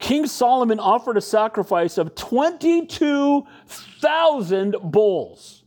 [0.00, 5.59] King Solomon offered a sacrifice of 22,000 bulls.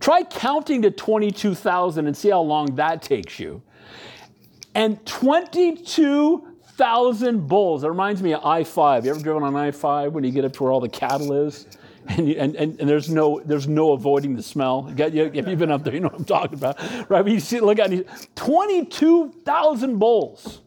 [0.00, 3.60] Try counting to 22,000 and see how long that takes you.
[4.74, 7.82] And 22,000 bulls.
[7.82, 9.04] That reminds me of I 5.
[9.04, 11.46] You ever driven on I 5 when you get up to where all the cattle
[11.46, 11.66] is?
[12.08, 14.90] And, you, and, and, and, there's no there's no avoiding the smell.
[14.96, 17.20] If you've been up there, you know what I'm talking about, right?
[17.22, 20.62] But you see, look at it, 22,000 bulls.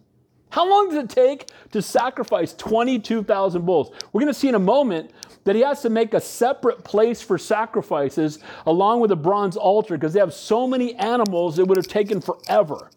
[0.51, 3.89] How long does it take to sacrifice 22,000 bulls?
[4.13, 5.09] We're going to see in a moment
[5.43, 9.95] that he has to make a separate place for sacrifices along with a bronze altar
[9.95, 12.89] because they have so many animals it would have taken forever.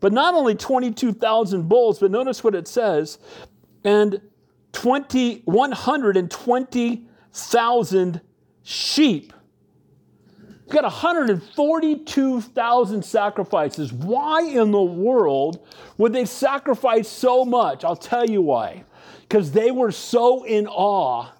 [0.00, 3.18] But not only 22,000 bulls, but notice what it says,
[3.84, 4.20] and
[4.72, 8.20] 20, 120,000
[8.62, 9.32] sheep.
[10.66, 13.92] You've got 142,000 sacrifices.
[13.92, 15.66] Why in the world
[15.98, 17.84] would they sacrifice so much?
[17.84, 18.84] I'll tell you why.
[19.22, 21.30] Because they were so in awe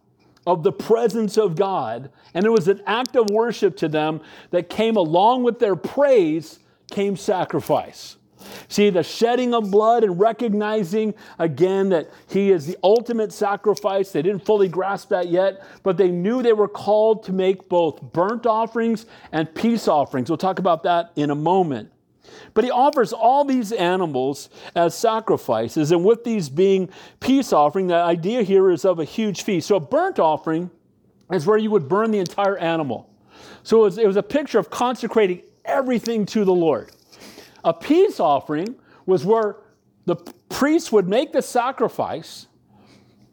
[0.46, 2.10] of the presence of God.
[2.34, 6.58] And it was an act of worship to them that came along with their praise,
[6.90, 8.16] came sacrifice.
[8.68, 14.12] See, the shedding of blood and recognizing again that He is the ultimate sacrifice.
[14.12, 18.02] They didn't fully grasp that yet, but they knew they were called to make both
[18.12, 20.28] burnt offerings and peace offerings.
[20.28, 21.90] We'll talk about that in a moment.
[22.54, 26.88] But he offers all these animals as sacrifices, and with these being
[27.20, 29.68] peace offering, the idea here is of a huge feast.
[29.68, 30.70] So a burnt offering
[31.32, 33.10] is where you would burn the entire animal.
[33.62, 36.90] So it was, it was a picture of consecrating everything to the Lord.
[37.64, 39.56] A peace offering was where
[40.04, 40.16] the
[40.48, 42.46] priest would make the sacrifice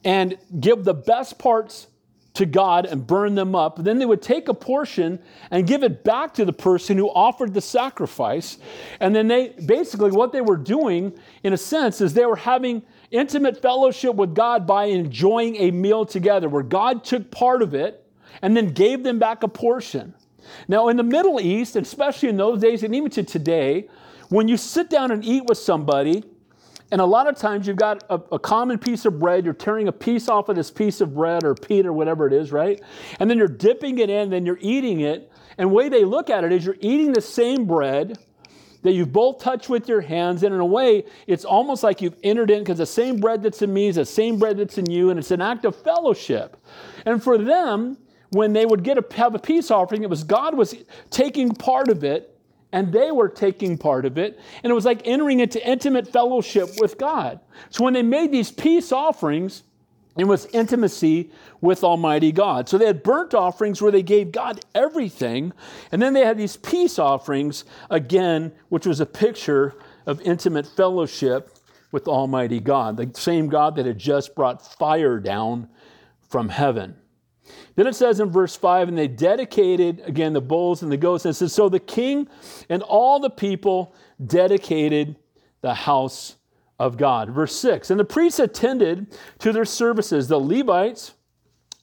[0.04, 1.88] and give the best parts
[2.42, 3.84] to God and burn them up.
[3.84, 5.20] Then they would take a portion
[5.52, 8.58] and give it back to the person who offered the sacrifice.
[9.00, 12.82] And then they basically, what they were doing, in a sense, is they were having
[13.12, 18.08] intimate fellowship with God by enjoying a meal together, where God took part of it
[18.42, 20.16] and then gave them back a portion.
[20.68, 23.88] Now, in the Middle East, especially in those days, and even to today,
[24.30, 26.24] when you sit down and eat with somebody,
[26.92, 29.88] and a lot of times you've got a, a, common piece of bread, you're tearing
[29.88, 32.82] a piece off of this piece of bread or pita or whatever it is, right?
[33.20, 35.32] And then you're dipping it in, then you're eating it.
[35.58, 38.18] And the way they look at it is you're eating the same bread
[38.82, 40.44] that you've both touched with your hands.
[40.44, 43.62] And in a way, it's almost like you've entered in because the same bread that's
[43.62, 46.58] in me is the same bread that's in you, and it's an act of fellowship.
[47.06, 47.98] And for them,
[48.32, 50.76] when they would get a, have a peace offering, it was God was
[51.10, 52.31] taking part of it
[52.72, 54.40] and they were taking part of it.
[54.64, 57.40] And it was like entering into intimate fellowship with God.
[57.70, 59.64] So when they made these peace offerings,
[60.18, 61.32] it was intimacy
[61.62, 62.68] with Almighty God.
[62.68, 65.54] So they had burnt offerings where they gave God everything.
[65.92, 71.58] And then they had these peace offerings, again, which was a picture of intimate fellowship
[71.92, 75.70] with Almighty God, the same God that had just brought fire down
[76.30, 76.96] from heaven.
[77.76, 81.26] Then it says in verse 5, and they dedicated, again, the bulls and the goats.
[81.26, 82.28] And it says, So the king
[82.70, 85.16] and all the people dedicated
[85.62, 86.36] the house
[86.80, 87.30] of God.
[87.30, 89.08] Verse 6, and the priests attended
[89.40, 90.28] to their services.
[90.28, 91.14] The Levites,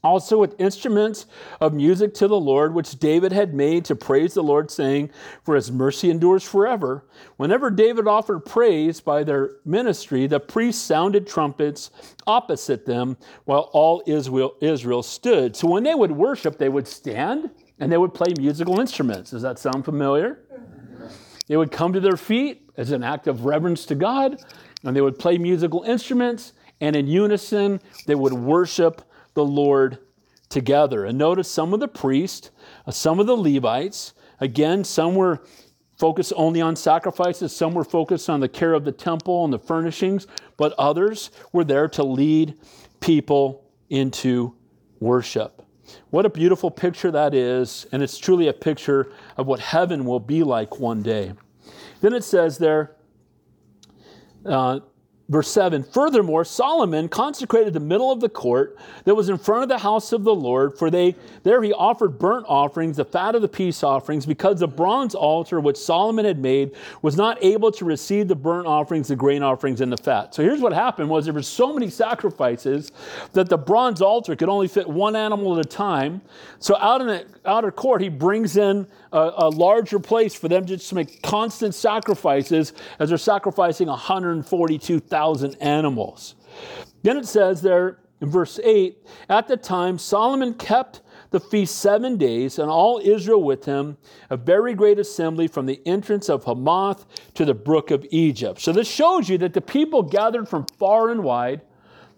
[0.08, 1.26] also with instruments
[1.60, 5.10] of music to the Lord, which David had made to praise the Lord, saying,
[5.44, 7.04] For his mercy endures forever.
[7.36, 11.90] Whenever David offered praise by their ministry, the priests sounded trumpets
[12.26, 15.54] opposite them while all Israel, Israel stood.
[15.54, 19.30] So when they would worship, they would stand and they would play musical instruments.
[19.30, 20.40] Does that sound familiar?
[21.46, 24.42] They would come to their feet as an act of reverence to God,
[24.84, 29.02] and they would play musical instruments, and in unison, they would worship
[29.38, 29.98] the Lord
[30.48, 31.04] together.
[31.04, 32.50] And notice some of the priests,
[32.86, 35.44] uh, some of the Levites, again, some were
[35.96, 39.58] focused only on sacrifices, some were focused on the care of the temple and the
[39.60, 40.26] furnishings,
[40.56, 42.54] but others were there to lead
[42.98, 44.56] people into
[44.98, 45.62] worship.
[46.10, 50.20] What a beautiful picture that is, and it's truly a picture of what heaven will
[50.20, 51.32] be like one day.
[52.00, 52.96] Then it says there,
[54.44, 54.80] uh,
[55.30, 59.68] Verse 7 Furthermore, Solomon consecrated the middle of the court that was in front of
[59.68, 63.42] the house of the Lord, for they there he offered burnt offerings, the fat of
[63.42, 67.84] the peace offerings, because the bronze altar which Solomon had made was not able to
[67.84, 70.34] receive the burnt offerings, the grain offerings, and the fat.
[70.34, 72.90] So here's what happened was there were so many sacrifices
[73.34, 76.22] that the bronze altar could only fit one animal at a time.
[76.58, 80.66] So out in the outer court, he brings in a, a larger place for them
[80.66, 86.34] just to make constant sacrifices as they're sacrificing 142,000 animals.
[87.02, 88.98] Then it says there in verse 8
[89.28, 93.98] At the time, Solomon kept the feast seven days, and all Israel with him,
[94.30, 97.04] a very great assembly from the entrance of Hamath
[97.34, 98.60] to the brook of Egypt.
[98.60, 101.60] So this shows you that the people gathered from far and wide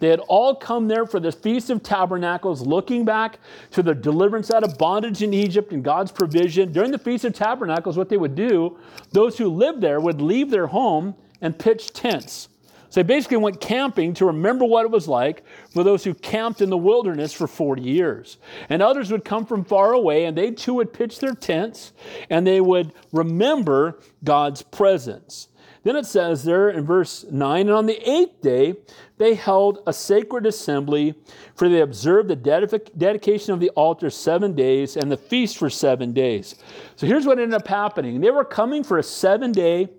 [0.00, 3.38] they had all come there for the Feast of Tabernacles, looking back
[3.70, 6.72] to the deliverance out of bondage in Egypt and God's provision.
[6.72, 8.78] During the Feast of Tabernacles, what they would do,
[9.12, 12.48] those who lived there would leave their home and pitch tents.
[12.88, 16.60] So they basically went camping to remember what it was like for those who camped
[16.60, 18.38] in the wilderness for 40 years.
[18.68, 21.92] And others would come from far away and they too would pitch their tents
[22.30, 25.48] and they would remember God's presence.
[25.84, 28.74] Then it says there in verse 9, and on the eighth day
[29.20, 31.14] they held a sacred assembly,
[31.54, 35.68] for they observed the dedic- dedication of the altar seven days and the feast for
[35.68, 36.54] seven days.
[36.96, 39.90] So here's what ended up happening they were coming for a seven day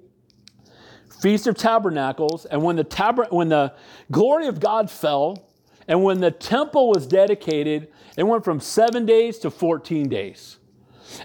[1.22, 3.76] Feast of Tabernacles, and when the, tab- when the
[4.10, 5.48] glory of God fell,
[5.88, 10.58] and when the temple was dedicated, it went from seven days to 14 days.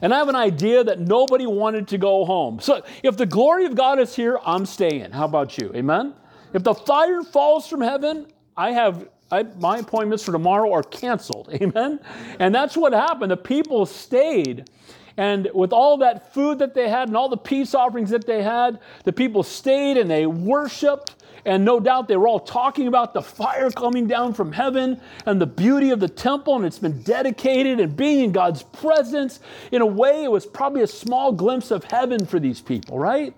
[0.02, 2.60] And I have an idea that nobody wanted to go home.
[2.60, 5.12] So if the glory of God is here, I'm staying.
[5.12, 5.72] How about you?
[5.74, 6.12] Amen?
[6.56, 8.26] If the fire falls from heaven,
[8.56, 11.50] I have I, my appointments for tomorrow are canceled.
[11.52, 12.00] Amen?
[12.38, 13.30] And that's what happened.
[13.30, 14.70] The people stayed.
[15.18, 18.42] And with all that food that they had and all the peace offerings that they
[18.42, 23.14] had, the people stayed and they worshiped and no doubt they were all talking about
[23.14, 27.02] the fire coming down from heaven and the beauty of the temple, and it's been
[27.02, 29.38] dedicated and being in God's presence.
[29.70, 33.32] In a way, it was probably a small glimpse of heaven for these people, right?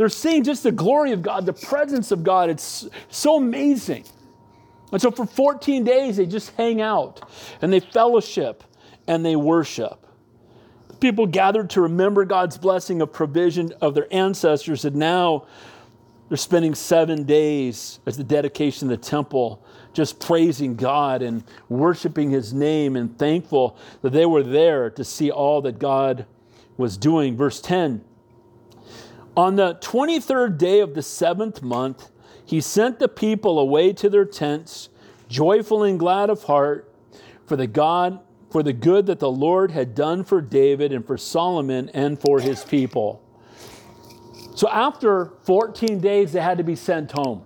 [0.00, 2.48] They're seeing just the glory of God, the presence of God.
[2.48, 4.04] It's so amazing.
[4.92, 7.30] And so for 14 days, they just hang out
[7.60, 8.64] and they fellowship
[9.06, 10.06] and they worship.
[11.00, 15.44] People gathered to remember God's blessing of provision of their ancestors, and now
[16.28, 22.30] they're spending seven days as the dedication of the temple, just praising God and worshiping
[22.30, 26.24] His name and thankful that they were there to see all that God
[26.78, 27.36] was doing.
[27.36, 28.02] Verse 10
[29.40, 32.10] On the 23rd day of the seventh month,
[32.44, 34.90] He sent the people away to their tents,
[35.30, 36.92] joyful and glad of heart,
[37.46, 38.20] for the God
[38.50, 42.38] for the good that the Lord had done for David and for Solomon and for
[42.38, 43.22] his people.
[44.54, 47.42] So after 14 days, they had to be sent home.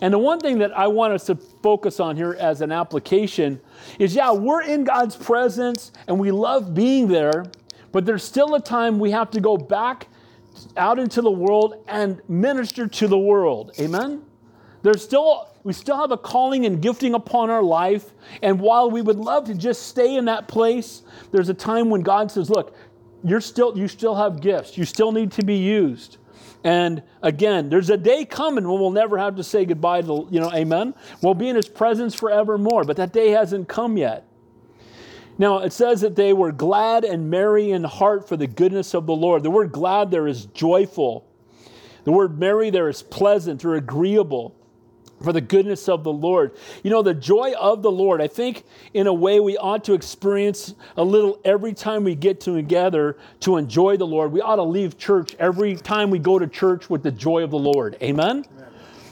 [0.00, 3.60] And the one thing that I want us to focus on here as an application
[4.00, 7.44] is yeah, we're in God's presence and we love being there,
[7.92, 10.08] but there's still a time we have to go back
[10.76, 13.72] out into the world and minister to the world.
[13.78, 14.22] Amen?
[14.82, 19.00] There's still we still have a calling and gifting upon our life, and while we
[19.00, 22.74] would love to just stay in that place, there's a time when God says, "Look,
[23.22, 24.76] you're still you still have gifts.
[24.76, 26.18] You still need to be used."
[26.64, 30.38] And again, there's a day coming when we'll never have to say goodbye to, you
[30.38, 30.94] know, amen.
[31.20, 34.24] We'll be in his presence forevermore, but that day hasn't come yet.
[35.38, 39.06] Now, it says that they were glad and merry in heart for the goodness of
[39.06, 39.42] the Lord.
[39.42, 41.26] The word glad there is joyful.
[42.04, 44.54] The word merry there is pleasant or agreeable
[45.22, 46.56] for the goodness of the Lord.
[46.82, 49.94] You know, the joy of the Lord, I think in a way we ought to
[49.94, 54.32] experience a little every time we get together to enjoy the Lord.
[54.32, 57.50] We ought to leave church every time we go to church with the joy of
[57.50, 57.96] the Lord.
[58.02, 58.44] Amen?
[58.52, 58.68] Amen.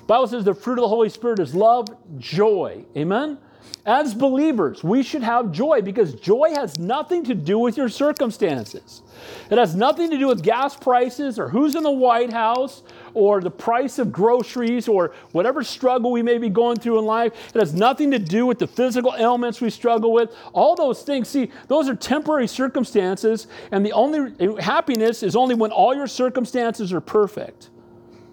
[0.07, 1.87] Bible says the fruit of the Holy Spirit is love,
[2.19, 2.85] joy.
[2.97, 3.39] Amen?
[3.87, 9.03] As believers, we should have joy because joy has nothing to do with your circumstances.
[9.51, 12.83] It has nothing to do with gas prices or who's in the White House
[13.15, 17.33] or the price of groceries or whatever struggle we may be going through in life.
[17.55, 20.35] It has nothing to do with the physical ailments we struggle with.
[20.53, 25.73] All those things, see, those are temporary circumstances, and the only happiness is only when
[25.73, 27.71] all your circumstances are perfect.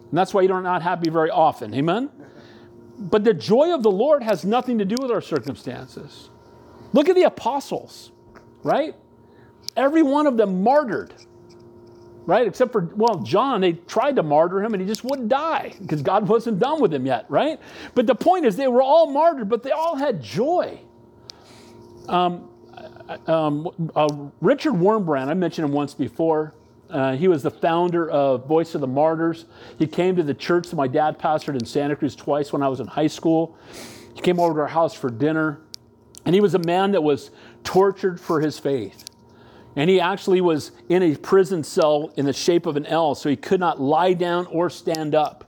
[0.10, 1.74] And that's why you're not happy very often.
[1.74, 2.10] Amen?
[2.98, 6.30] But the joy of the Lord has nothing to do with our circumstances.
[6.94, 8.12] Look at the apostles,
[8.64, 8.96] right?
[9.78, 11.14] Every one of them martyred.
[12.26, 12.48] right?
[12.48, 16.02] Except for, well, John, they tried to martyr him and he just wouldn't die because
[16.02, 17.60] God wasn't done with him yet, right?
[17.96, 20.80] But the point is, they were all martyred, but they all had joy.
[22.08, 22.50] Um,
[23.28, 26.54] um, uh, Richard Wurmbrand, I mentioned him once before.
[26.90, 29.46] Uh, he was the founder of Voice of the Martyrs.
[29.78, 32.70] He came to the church that my dad pastored in Santa Cruz twice when I
[32.70, 33.58] was in high school.
[34.14, 35.60] He came over to our house for dinner,
[36.26, 37.30] and he was a man that was
[37.64, 39.04] tortured for his faith.
[39.76, 43.30] And he actually was in a prison cell in the shape of an L, so
[43.30, 45.44] he could not lie down or stand up.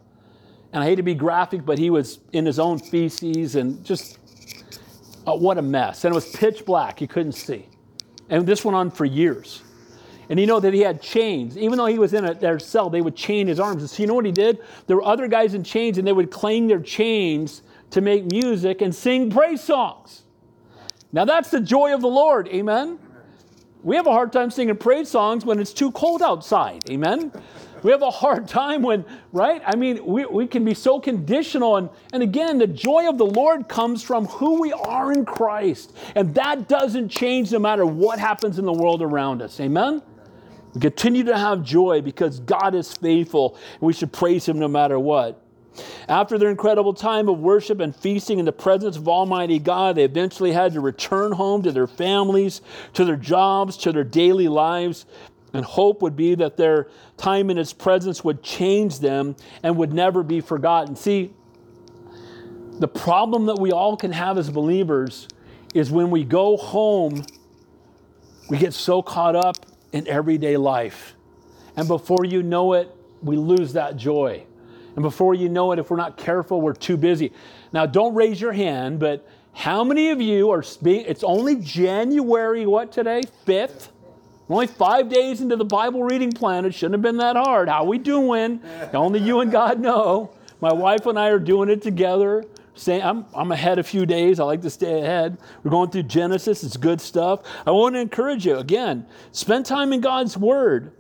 [0.72, 4.20] And I hate to be graphic, but he was in his own feces and just
[5.26, 6.06] uh, what a mess.
[6.06, 7.68] And it was pitch black, you couldn't see.
[8.30, 9.64] And this went on for years.
[10.30, 11.58] And you know that he had chains.
[11.58, 13.82] Even though he was in a, their cell, they would chain his arms.
[13.82, 14.60] And so you know what he did?
[14.88, 18.82] There were other guys in chains, and they would clang their chains to make music
[18.82, 20.24] and sing praise songs.
[21.12, 22.48] Now that's the joy of the Lord.
[22.50, 23.00] Amen.
[23.82, 26.88] We have a hard time singing praise songs when it's too cold outside.
[26.90, 27.32] Amen.
[27.82, 29.62] We have a hard time when, right?
[29.66, 31.78] I mean, we, we can be so conditional.
[31.78, 35.96] And, and again, the joy of the Lord comes from who we are in Christ.
[36.16, 39.60] And that doesn't change no matter what happens in the world around us.
[39.62, 40.02] Amen?
[40.74, 44.68] We continue to have joy because God is faithful and we should praise Him no
[44.68, 45.44] matter what.
[46.08, 50.04] After their incredible time of worship and feasting in the presence of Almighty God, they
[50.04, 52.62] eventually had to return home to their families,
[52.94, 55.06] to their jobs, to their daily lives.
[55.54, 59.94] And hope would be that their time in His presence would change them and would
[59.94, 60.96] never be forgotten.
[60.96, 61.34] See,
[62.80, 65.28] the problem that we all can have as believers
[65.74, 67.26] is when we go home,
[68.50, 69.58] we get so caught up
[69.92, 71.16] in everyday life.
[71.76, 74.44] And before you know it, we lose that joy.
[74.96, 77.32] And before you know it, if we're not careful, we're too busy.
[77.72, 82.66] Now, don't raise your hand, but how many of you are being, it's only January,
[82.66, 83.22] what today?
[83.46, 83.90] 5th?
[84.50, 86.66] only five days into the Bible reading plan.
[86.66, 87.70] It shouldn't have been that hard.
[87.70, 88.62] How we doing?
[88.94, 90.32] only you and God know.
[90.60, 92.44] My wife and I are doing it together.
[92.88, 94.40] I'm, I'm ahead a few days.
[94.40, 95.38] I like to stay ahead.
[95.64, 96.64] We're going through Genesis.
[96.64, 97.42] It's good stuff.
[97.66, 100.94] I want to encourage you again, spend time in God's Word.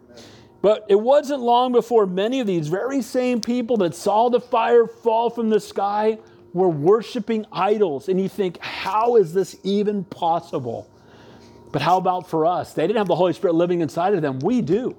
[0.61, 4.87] But it wasn't long before many of these very same people that saw the fire
[4.87, 6.17] fall from the sky
[6.53, 8.09] were worshiping idols.
[8.09, 10.89] And you think, how is this even possible?
[11.71, 12.73] But how about for us?
[12.73, 14.39] They didn't have the Holy Spirit living inside of them.
[14.39, 14.97] We do.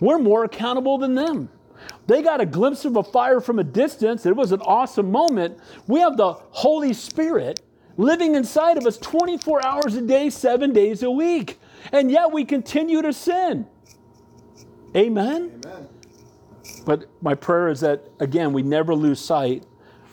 [0.00, 1.50] We're more accountable than them.
[2.06, 4.26] They got a glimpse of a fire from a distance.
[4.26, 5.58] It was an awesome moment.
[5.86, 7.60] We have the Holy Spirit
[7.96, 11.58] living inside of us 24 hours a day, seven days a week.
[11.92, 13.66] And yet we continue to sin.
[14.94, 15.60] Amen?
[15.64, 15.88] Amen.
[16.84, 19.64] But my prayer is that, again, we never lose sight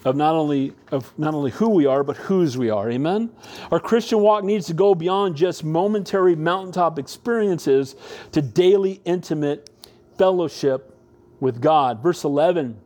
[0.04, 3.30] of not only of not only who we are but whose we are amen
[3.70, 7.96] our christian walk needs to go beyond just momentary mountaintop experiences
[8.30, 9.70] to daily intimate
[10.18, 10.93] fellowship
[11.44, 12.76] with god verse 11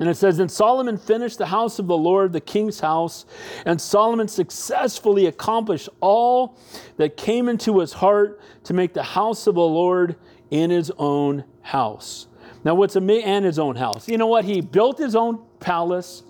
[0.00, 3.26] and it says, And Solomon finished the house of the Lord, the king's house,
[3.64, 6.58] and Solomon successfully accomplished all
[6.96, 10.16] that came into his heart to make the house of the Lord
[10.50, 12.26] in his own house.
[12.64, 14.08] Now, what's amazing, and his own house.
[14.08, 14.44] You know what?
[14.44, 16.22] He built his own palace.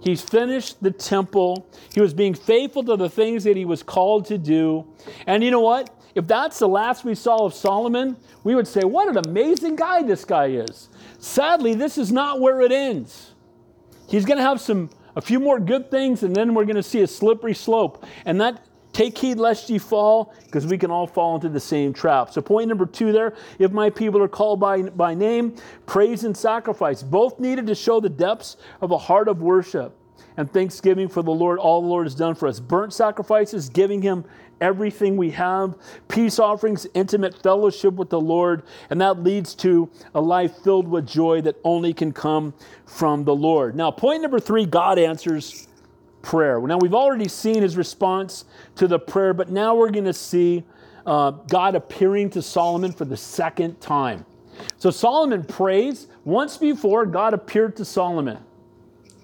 [0.00, 1.66] He's finished the temple.
[1.92, 4.86] He was being faithful to the things that he was called to do.
[5.26, 5.90] And you know what?
[6.14, 10.02] If that's the last we saw of Solomon, we would say, what an amazing guy
[10.02, 10.88] this guy is.
[11.20, 13.32] Sadly, this is not where it ends.
[14.08, 16.82] He's going to have some a few more good things, and then we're going to
[16.82, 18.04] see a slippery slope.
[18.24, 21.92] And that take heed lest ye fall, because we can all fall into the same
[21.92, 22.30] trap.
[22.30, 25.56] So, point number two there if my people are called by, by name,
[25.86, 29.96] praise and sacrifice, both needed to show the depths of a heart of worship
[30.36, 32.60] and thanksgiving for the Lord, all the Lord has done for us.
[32.60, 34.24] Burnt sacrifices, giving Him
[34.60, 35.76] everything we have,
[36.08, 41.06] peace offerings, intimate fellowship with the Lord, and that leads to a life filled with
[41.06, 42.54] joy that only can come
[42.86, 43.74] from the Lord.
[43.74, 45.68] Now, point number three God answers
[46.22, 46.60] prayer.
[46.60, 48.44] Now, we've already seen his response
[48.76, 50.64] to the prayer, but now we're going to see
[51.06, 54.26] uh, God appearing to Solomon for the second time.
[54.76, 56.08] So, Solomon prays.
[56.24, 58.38] Once before, God appeared to Solomon.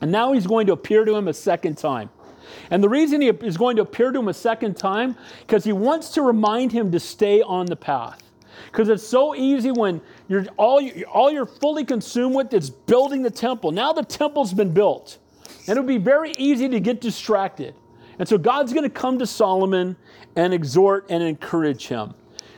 [0.01, 2.11] And now he's going to appear to him a second time.
[2.71, 5.73] And the reason he is going to appear to him a second time, because he
[5.73, 8.23] wants to remind him to stay on the path.
[8.67, 13.23] Because it's so easy when you're all, you, all you're fully consumed with is building
[13.23, 13.73] the temple.
[13.73, 15.19] Now the temple's been built.
[15.69, 17.75] And it would be very easy to get distracted.
[18.19, 19.97] And so God's going to come to Solomon
[20.37, 22.15] and exhort and encourage him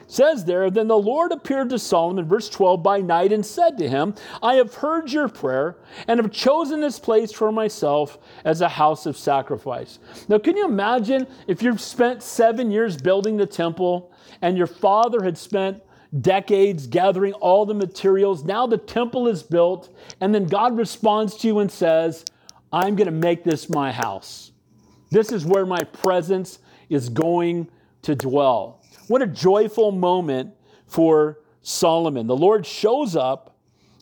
[0.08, 3.88] says there, Then the Lord appeared to Solomon, verse 12, by night and said to
[3.88, 5.76] him, I have heard your prayer
[6.08, 10.00] and have chosen this place for myself as a house of sacrifice.
[10.28, 15.22] Now, can you imagine if you've spent seven years building the temple and your father
[15.22, 15.82] had spent
[16.20, 18.44] decades gathering all the materials.
[18.44, 22.24] Now the temple is built, and then God responds to you and says,
[22.72, 24.52] I'm going to make this my house.
[25.10, 27.68] This is where my presence is going
[28.02, 28.77] to dwell.
[29.08, 30.54] What a joyful moment
[30.86, 32.26] for Solomon.
[32.26, 33.56] The Lord shows up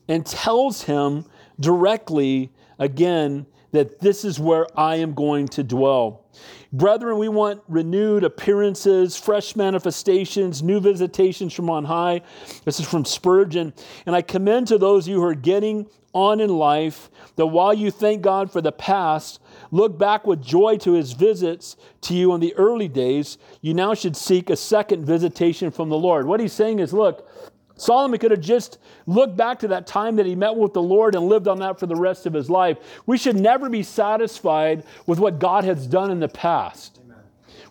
[0.08, 1.24] and tells him
[1.58, 6.24] directly again that this is where I am going to dwell.
[6.72, 12.22] Brethren, we want renewed appearances, fresh manifestations, new visitations from on high.
[12.64, 13.74] This is from Spurgeon.
[14.06, 17.74] And I commend to those of you who are getting on in life that while
[17.74, 19.40] you thank God for the past,
[19.70, 23.94] look back with joy to his visits to you in the early days, you now
[23.94, 26.26] should seek a second visitation from the Lord.
[26.26, 27.28] What he's saying is, look,
[27.76, 31.14] Solomon could have just looked back to that time that he met with the Lord
[31.14, 32.78] and lived on that for the rest of his life.
[33.04, 37.00] We should never be satisfied with what God has done in the past.
[37.04, 37.18] Amen.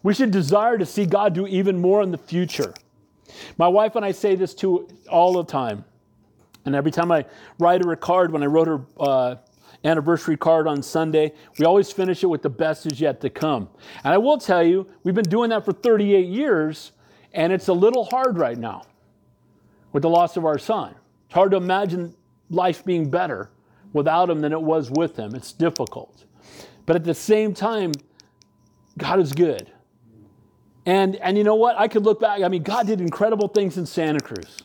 [0.03, 2.73] We should desire to see God do even more in the future.
[3.57, 5.83] My wife and I say this to all the time.
[6.65, 7.25] And every time I
[7.59, 9.35] write her a card, when I wrote her uh,
[9.86, 13.69] anniversary card on Sunday, we always finish it with the best is yet to come.
[14.03, 16.91] And I will tell you, we've been doing that for 38 years,
[17.33, 18.83] and it's a little hard right now
[19.93, 20.95] with the loss of our son.
[21.25, 22.15] It's hard to imagine
[22.49, 23.51] life being better
[23.93, 25.36] without him than it was with him.
[25.36, 26.25] It's difficult.
[26.86, 27.93] But at the same time,
[28.97, 29.71] God is good.
[30.86, 31.77] And, and you know what?
[31.79, 32.41] I could look back.
[32.41, 34.57] I mean, God did incredible things in Santa Cruz.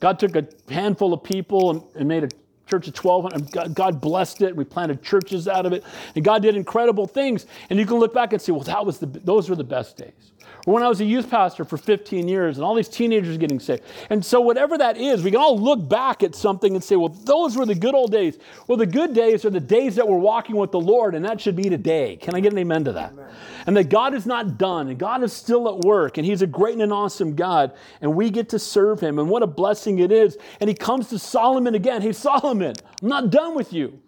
[0.00, 2.28] God took a handful of people and, and made a
[2.70, 4.54] church of 1200 God, blessed it.
[4.54, 5.84] We planted churches out of it.
[6.14, 7.46] And god did incredible things.
[7.68, 9.96] And you can look back and say well that was the those were the best
[9.96, 10.32] days
[10.66, 13.60] or when I was a youth pastor for 15 years and all these teenagers getting
[13.60, 13.82] saved.
[14.10, 17.08] And so, whatever that is, we can all look back at something and say, well,
[17.08, 18.38] those were the good old days.
[18.66, 21.40] Well, the good days are the days that we're walking with the Lord, and that
[21.40, 22.16] should be today.
[22.16, 23.12] Can I get an amen to that?
[23.12, 23.30] Amen.
[23.66, 26.46] And that God is not done, and God is still at work, and He's a
[26.46, 29.18] great and an awesome God, and we get to serve Him.
[29.18, 30.36] And what a blessing it is.
[30.60, 32.02] And He comes to Solomon again.
[32.02, 34.00] Hey, Solomon, I'm not done with you.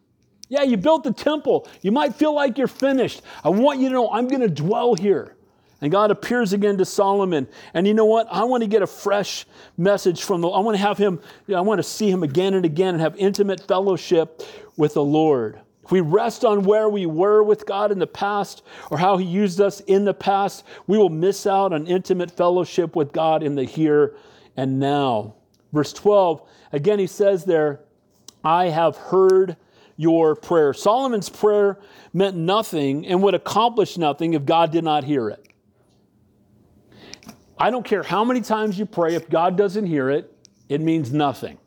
[0.49, 1.67] Yeah, you built the temple.
[1.81, 3.23] You might feel like you're finished.
[3.43, 5.35] I want you to know I'm going to dwell here.
[5.83, 7.49] And God appears again to Solomon.
[7.75, 8.29] And you know what?
[8.31, 9.45] I want to get a fresh
[9.77, 11.21] message from the I want to have him,
[11.55, 14.43] I want to see him again and again and have intimate fellowship
[14.77, 15.61] with the Lord.
[15.85, 19.27] If we rest on where we were with God in the past or how he
[19.27, 23.57] used us in the past, we will miss out on intimate fellowship with God in
[23.57, 24.15] the here
[24.57, 25.35] and now.
[25.73, 27.81] Verse 12, again, he says there,
[28.45, 29.57] I have heard
[29.97, 30.73] your prayer.
[30.73, 31.81] Solomon's prayer
[32.13, 35.52] meant nothing and would accomplish nothing if God did not hear it.
[37.63, 40.37] I don't care how many times you pray, if God doesn't hear it,
[40.69, 41.59] it means nothing.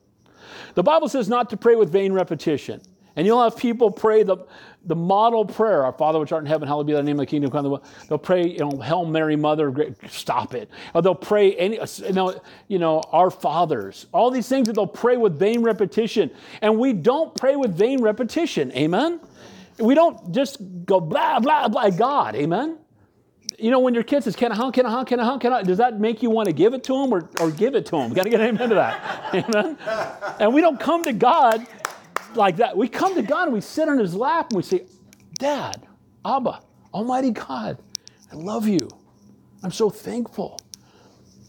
[0.73, 2.81] The Bible says not to pray with vain repetition.
[3.15, 4.45] And you'll have people pray the,
[4.83, 7.49] the model prayer, Our Father which art in heaven, hallowed be thy name, thy kingdom
[7.49, 7.79] come.
[8.09, 10.69] They'll pray, you know, Hail Mary, Mother, stop it.
[10.93, 14.07] Or they'll pray, any, you know, you know, Our Fathers.
[14.11, 16.29] All these things that they'll pray with vain repetition.
[16.61, 18.69] And we don't pray with vain repetition.
[18.73, 19.21] Amen?
[19.79, 22.35] We don't just go blah, blah, blah, God.
[22.35, 22.79] Amen?
[23.59, 25.77] You know, when your kid says, can I, can I, can I, can I, does
[25.77, 28.13] that make you want to give it to him or, or give it to him?
[28.13, 29.33] Got to get amen to that.
[29.33, 29.77] Amen?
[30.39, 31.65] And we don't come to God
[32.35, 32.75] like that.
[32.75, 34.85] We come to God and we sit on his lap and we say,
[35.39, 35.85] Dad,
[36.25, 36.61] Abba,
[36.93, 37.77] Almighty God,
[38.31, 38.89] I love you.
[39.63, 40.59] I'm so thankful.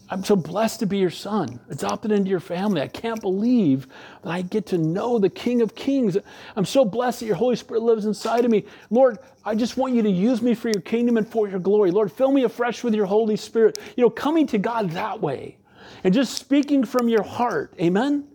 [0.09, 2.81] I'm so blessed to be your son, adopted into your family.
[2.81, 3.87] I can't believe
[4.23, 6.17] that I get to know the King of Kings.
[6.55, 8.65] I'm so blessed that your Holy Spirit lives inside of me.
[8.89, 11.91] Lord, I just want you to use me for your kingdom and for your glory.
[11.91, 13.79] Lord, fill me afresh with your Holy Spirit.
[13.97, 15.57] You know, coming to God that way
[16.03, 17.73] and just speaking from your heart.
[17.81, 18.25] Amen?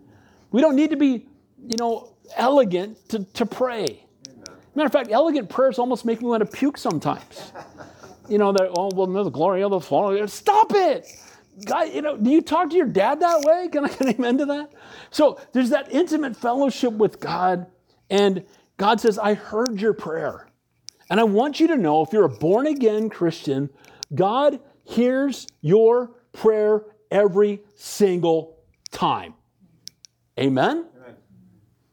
[0.51, 1.25] We don't need to be,
[1.67, 4.05] you know, elegant to, to pray.
[4.75, 7.51] Matter of fact, elegant prayers almost make me want to puke sometimes.
[8.29, 10.27] You know, that, oh, well, no, the glory of the Father.
[10.27, 11.07] Stop it.
[11.65, 13.67] God, you know, do you talk to your dad that way?
[13.71, 14.73] Can I get amen to that?
[15.11, 17.67] So there's that intimate fellowship with God,
[18.09, 18.45] and
[18.77, 20.47] God says, I heard your prayer.
[21.09, 23.69] And I want you to know if you're a born again Christian,
[24.13, 28.57] God hears your prayer every single
[28.91, 29.35] time.
[30.39, 30.85] Amen?
[30.95, 31.15] Amen?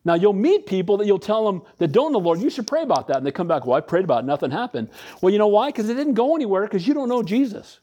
[0.04, 2.66] Now, you'll meet people that you'll tell them that don't know the Lord, you should
[2.66, 3.18] pray about that.
[3.18, 4.88] And they come back, well, I prayed about it, nothing happened.
[5.20, 5.68] Well, you know why?
[5.68, 7.80] Because it didn't go anywhere because you don't know Jesus.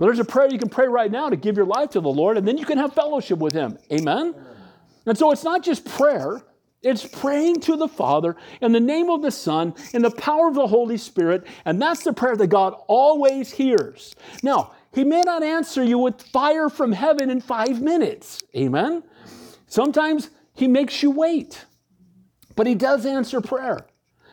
[0.00, 2.08] But there's a prayer you can pray right now to give your life to the
[2.08, 3.78] Lord, and then you can have fellowship with Him.
[3.92, 4.34] Amen?
[5.04, 6.40] And so it's not just prayer,
[6.80, 10.54] it's praying to the Father in the name of the Son, in the power of
[10.54, 14.14] the Holy Spirit, and that's the prayer that God always hears.
[14.42, 18.42] Now, He may not answer you with fire from heaven in five minutes.
[18.56, 19.02] Amen?
[19.66, 21.66] Sometimes He makes you wait,
[22.56, 23.86] but He does answer prayer.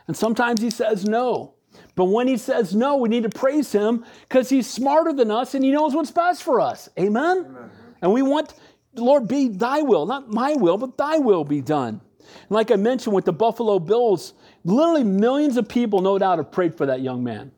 [0.07, 1.55] And sometimes He says no.
[1.97, 5.55] But when he says no, we need to praise him because he's smarter than us
[5.55, 6.87] and he knows what's best for us.
[6.97, 7.39] Amen?
[7.39, 7.71] Amen?
[8.03, 8.53] And we want,
[8.93, 11.99] Lord, be thy will, not my will, but thy will be done.
[12.19, 16.51] And like I mentioned with the Buffalo Bills, literally millions of people, no doubt, have
[16.51, 17.51] prayed for that young man.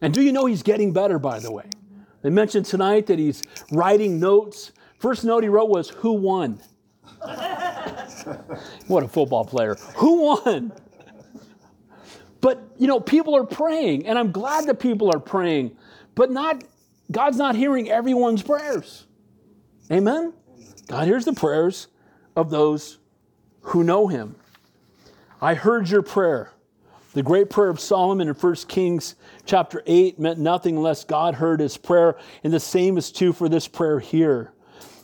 [0.00, 1.68] And do you know he's getting better, by the way?
[2.22, 4.70] They mentioned tonight that he's writing notes.
[5.00, 6.60] First note he wrote was, Who won?
[8.86, 9.74] what a football player.
[9.96, 10.72] Who won?
[12.42, 15.74] But, you know, people are praying, and I'm glad that people are praying,
[16.14, 16.64] but not,
[17.10, 19.06] God's not hearing everyone's prayers.
[19.90, 20.34] Amen?
[20.88, 21.86] God hears the prayers
[22.36, 22.98] of those
[23.62, 24.34] who know him.
[25.40, 26.50] I heard your prayer.
[27.14, 29.14] The great prayer of Solomon in 1 Kings
[29.44, 33.48] chapter 8 meant nothing unless God heard his prayer, and the same is true for
[33.48, 34.52] this prayer here.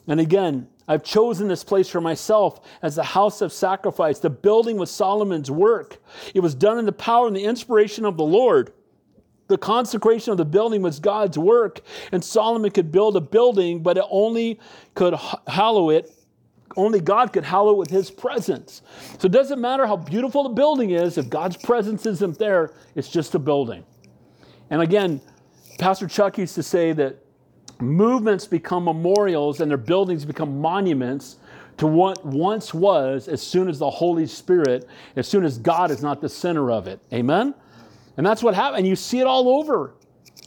[0.09, 4.19] And again, I've chosen this place for myself as the house of sacrifice.
[4.19, 5.99] The building was Solomon's work.
[6.35, 8.73] It was done in the power and the inspiration of the Lord.
[9.49, 11.81] The consecration of the building was God's work,
[12.13, 14.61] and Solomon could build a building, but it only
[14.95, 15.15] could
[15.47, 16.11] hallow it.
[16.77, 18.83] Only God could hallow it with his presence.
[19.19, 23.09] So it doesn't matter how beautiful the building is, if God's presence isn't there, it's
[23.09, 23.85] just a building.
[24.71, 25.21] And again,
[25.79, 27.17] Pastor Chuck used to say that
[27.81, 31.37] movements become memorials and their buildings become monuments
[31.79, 36.03] to what once was as soon as the Holy Spirit, as soon as God is
[36.03, 37.01] not the center of it.
[37.13, 37.55] Amen?
[38.17, 38.79] And that's what happened.
[38.81, 39.95] And you see it all over.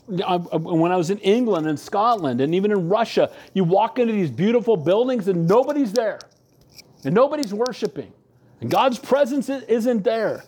[0.07, 4.29] When I was in England and Scotland and even in Russia, you walk into these
[4.29, 6.19] beautiful buildings and nobody's there.
[7.05, 8.11] And nobody's worshiping.
[8.59, 10.43] And God's presence isn't there.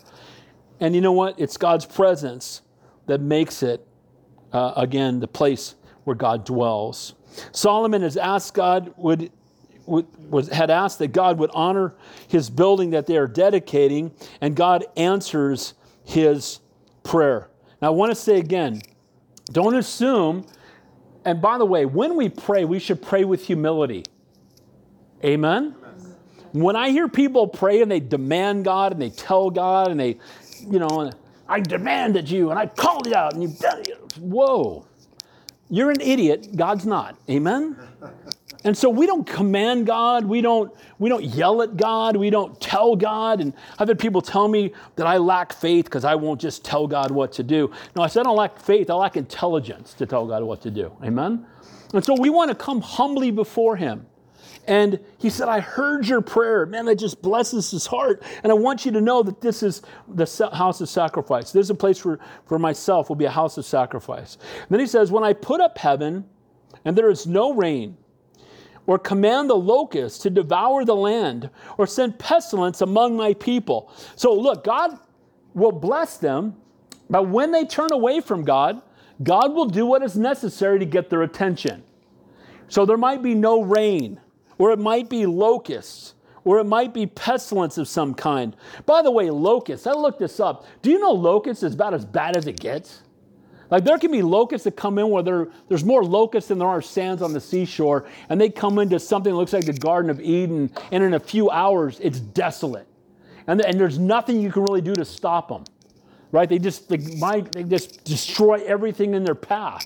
[0.80, 1.40] And you know what?
[1.40, 2.62] It's God's presence
[3.06, 3.88] that makes it,
[4.52, 7.14] uh, again, the place where God dwells.
[7.51, 9.32] Solomon has asked God would,
[9.86, 11.95] was, had asked that God would honor
[12.28, 15.74] his building that they are dedicating, and God answers
[16.04, 16.60] his
[17.04, 17.49] prayer.
[17.82, 18.82] Now, I want to say again,
[19.51, 20.45] don't assume,
[21.26, 24.04] and by the way, when we pray, we should pray with humility.
[25.24, 25.76] Amen?
[26.51, 30.20] When I hear people pray and they demand God and they tell God and they,
[30.60, 31.12] you know,
[31.47, 33.49] I demanded you and I called you out and you,
[34.20, 34.86] whoa.
[35.70, 36.55] You're an idiot.
[36.55, 37.18] God's not.
[37.30, 37.78] Amen?
[38.66, 40.26] And so we don't command God.
[40.26, 42.16] We don't, we don't yell at God.
[42.16, 43.41] We don't tell God.
[43.41, 46.88] And I've had people tell me that I lack faith because I won't just tell
[46.88, 47.72] God what to do.
[47.95, 48.89] No, I said I don't lack faith.
[48.89, 50.95] I lack intelligence to tell God what to do.
[51.03, 51.45] Amen?
[51.93, 54.05] And so we want to come humbly before Him.
[54.66, 56.66] And he said, I heard your prayer.
[56.66, 58.24] Man, that just blesses his heart.
[58.43, 61.51] And I want you to know that this is the house of sacrifice.
[61.51, 64.38] This is a place for, for myself, will be a house of sacrifice.
[64.61, 66.26] And then he says, When I put up heaven
[66.86, 67.97] and there is no rain,
[68.86, 73.89] or command the locusts to devour the land, or send pestilence among my people.
[74.16, 74.97] So look, God
[75.53, 76.55] will bless them,
[77.09, 78.82] but when they turn away from God,
[79.22, 81.84] God will do what is necessary to get their attention.
[82.68, 84.20] So there might be no rain
[84.58, 88.56] or it might be locusts, or it might be pestilence of some kind.
[88.86, 90.66] By the way, locusts, I looked this up.
[90.82, 93.01] Do you know locusts is about as bad as it gets?
[93.70, 96.68] Like there can be locusts that come in where there, there's more locusts than there
[96.68, 100.12] are sands on the seashore, and they come into something that looks like the Garden
[100.12, 102.88] of Eden, and in a few hours, it's desolate.
[103.47, 105.64] And, and there's nothing you can really do to stop them.
[106.32, 106.47] Right?
[106.47, 109.86] They just they, might, they just destroy everything in their path.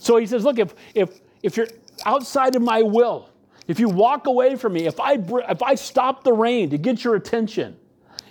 [0.00, 1.68] So he says, look, if if if you're
[2.04, 3.29] outside of my will,
[3.70, 5.12] if you walk away from me, if I,
[5.48, 7.76] if I stop the rain to get your attention,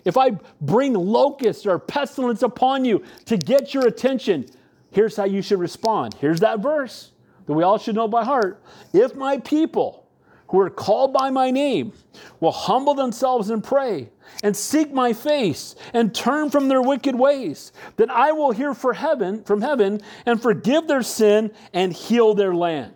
[0.03, 4.47] if I bring locusts or pestilence upon you to get your attention,
[4.91, 6.15] here's how you should respond.
[6.15, 7.11] Here's that verse
[7.45, 8.61] that we all should know by heart.
[8.91, 10.07] If my people
[10.49, 11.93] who are called by my name
[12.39, 14.09] will humble themselves and pray
[14.43, 18.93] and seek my face and turn from their wicked ways, then I will hear for
[18.93, 22.93] heaven, from heaven and forgive their sin and heal their land.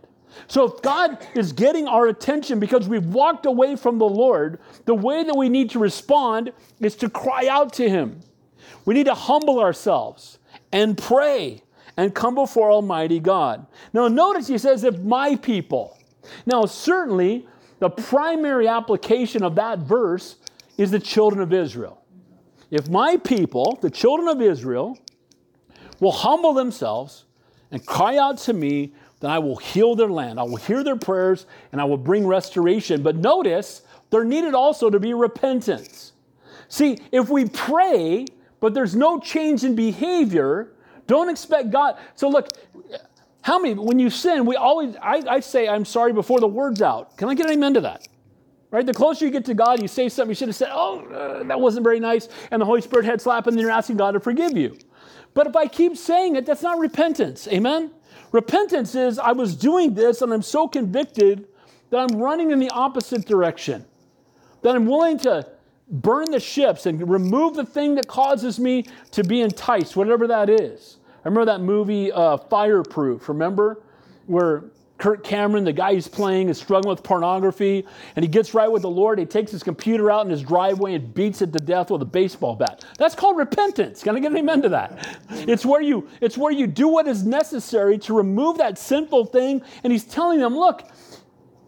[0.47, 4.95] So if God is getting our attention because we've walked away from the Lord, the
[4.95, 8.21] way that we need to respond is to cry out to Him.
[8.86, 10.39] We need to humble ourselves
[10.71, 11.61] and pray
[11.97, 13.65] and come before Almighty God.
[13.93, 15.97] Now, notice He says, if my people.
[16.45, 17.47] Now, certainly,
[17.79, 20.38] the primary application of that verse
[20.77, 22.03] is the children of Israel.
[22.71, 24.97] If my people, the children of Israel,
[25.99, 27.25] will humble themselves
[27.71, 28.93] and cry out to me,
[29.24, 30.38] then I will heal their land.
[30.38, 33.01] I will hear their prayers and I will bring restoration.
[33.01, 36.11] But notice, there needed also to be repentance.
[36.67, 38.26] See, if we pray,
[38.59, 40.74] but there's no change in behavior,
[41.07, 41.97] don't expect God.
[42.15, 42.49] So look,
[43.43, 46.82] how many, when you sin, we always, I, I say, I'm sorry before the word's
[46.82, 47.15] out.
[47.15, 48.05] Can I get an amen to that?
[48.71, 48.86] Right?
[48.86, 51.43] The closer you get to God, you say something you should have said, oh, uh,
[51.43, 54.11] that wasn't very nice, and the Holy Spirit head slap, and then you're asking God
[54.11, 54.78] to forgive you.
[55.34, 57.47] But if I keep saying it, that's not repentance.
[57.47, 57.91] Amen?
[58.34, 61.47] Repentance is I was doing this and I'm so convicted
[61.91, 63.86] that I'm running in the opposite direction,
[64.63, 65.47] that I'm willing to
[65.88, 70.49] burn the ships and remove the thing that causes me to be enticed, whatever that
[70.49, 70.97] is.
[71.23, 73.84] I remember that movie uh, Fireproof, remember?
[74.25, 74.63] Where
[75.04, 77.86] Kirk Cameron, the guy he's playing, is struggling with pornography,
[78.16, 79.20] and he gets right with the Lord.
[79.20, 82.06] He takes his computer out in his driveway and beats it to death with a
[82.06, 82.86] baseball bat.
[82.97, 84.01] That's called repentance.
[84.01, 85.20] Can I get an amen to that?
[85.30, 89.62] It's where you it's where you do what is necessary to remove that sinful thing.
[89.84, 90.89] And he's telling them, look,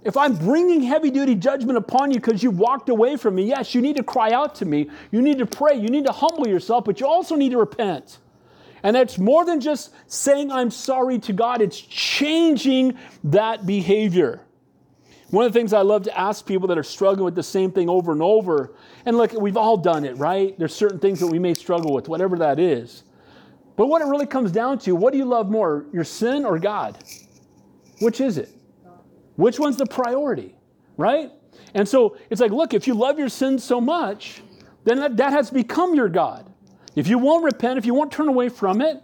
[0.05, 3.75] if I'm bringing heavy duty judgment upon you because you walked away from me, yes,
[3.75, 4.89] you need to cry out to me.
[5.11, 5.75] You need to pray.
[5.75, 8.19] You need to humble yourself, but you also need to repent.
[8.85, 14.41] And it's more than just saying I'm sorry to God, it's changing that behavior.
[15.31, 17.71] One of the things I love to ask people that are struggling with the same
[17.71, 18.75] thing over and over,
[19.07, 20.57] and look, we've all done it, right?
[20.59, 23.05] There's certain things that we may struggle with, whatever that is.
[23.75, 26.59] But what it really comes down to, what do you love more, your sin or
[26.59, 27.03] God?
[28.01, 28.51] Which is it?
[29.35, 30.55] Which one's the priority,
[30.95, 31.31] right?
[31.73, 34.43] And so it's like, look, if you love your sin so much,
[34.83, 36.51] then that, that has become your God.
[36.95, 39.01] If you won't repent, if you won't turn away from it,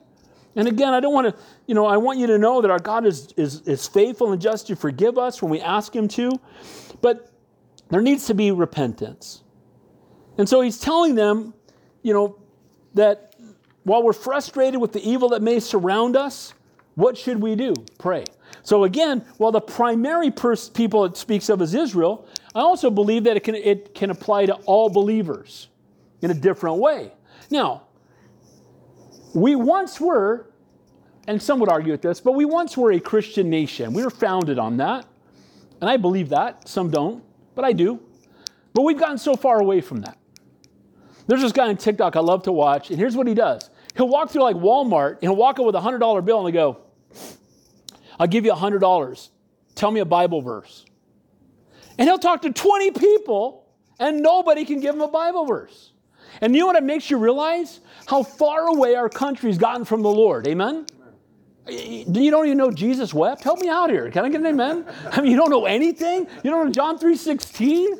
[0.55, 2.79] and again, I don't want to, you know, I want you to know that our
[2.79, 6.31] God is, is, is faithful and just to forgive us when we ask Him to,
[7.01, 7.31] but
[7.89, 9.43] there needs to be repentance.
[10.37, 11.53] And so He's telling them,
[12.01, 12.37] you know,
[12.95, 13.35] that
[13.83, 16.53] while we're frustrated with the evil that may surround us,
[16.95, 17.73] what should we do?
[17.97, 18.25] Pray.
[18.63, 23.23] So again, while the primary pers- people it speaks of is Israel, I also believe
[23.23, 25.69] that it can, it can apply to all believers
[26.21, 27.13] in a different way.
[27.51, 27.83] Now,
[29.33, 30.51] we once were,
[31.27, 33.93] and some would argue with this, but we once were a Christian nation.
[33.93, 35.05] We were founded on that.
[35.79, 36.67] And I believe that.
[36.67, 37.23] Some don't,
[37.55, 37.99] but I do.
[38.73, 40.17] But we've gotten so far away from that.
[41.27, 43.69] There's this guy on TikTok I love to watch, and here's what he does.
[43.95, 46.73] He'll walk through like Walmart, and he'll walk up with a $100 bill and he'll
[46.73, 46.81] go,
[48.19, 49.29] I'll give you a $100.
[49.75, 50.85] Tell me a Bible verse.
[51.97, 53.67] And he'll talk to 20 people,
[53.99, 55.90] and nobody can give him a Bible verse.
[56.41, 57.79] And you know what it makes you realize?
[58.07, 60.47] How far away our country's gotten from the Lord.
[60.47, 60.87] Amen?
[61.67, 63.43] You don't even know Jesus wept?
[63.43, 64.09] Help me out here.
[64.09, 64.85] Can I get an amen?
[65.11, 66.27] I mean, you don't know anything?
[66.43, 67.99] You don't know John 3.16?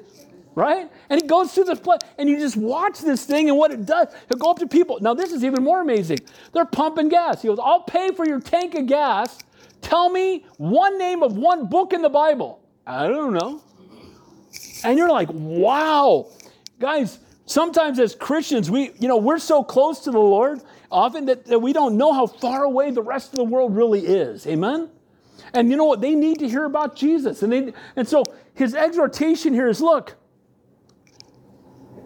[0.54, 0.90] Right?
[1.10, 3.86] And he goes through this place, and you just watch this thing and what it
[3.86, 4.08] does.
[4.28, 4.98] He'll go up to people.
[5.00, 6.20] Now, this is even more amazing.
[6.52, 7.42] They're pumping gas.
[7.42, 9.40] He goes, I'll pay for your tank of gas.
[9.82, 12.62] Tell me one name of one book in the Bible.
[12.86, 13.62] I don't know.
[14.84, 16.28] And you're like, wow.
[16.80, 20.62] Guys, Sometimes as Christians, we, you know, we're so close to the Lord
[20.92, 24.06] often that, that we don't know how far away the rest of the world really
[24.06, 24.46] is.
[24.48, 24.90] Amen?
[25.54, 26.02] And you know what?
[26.02, 27.44] They need to hear about Jesus.
[27.44, 28.24] And, they, and so
[28.54, 30.16] his exhortation here is look,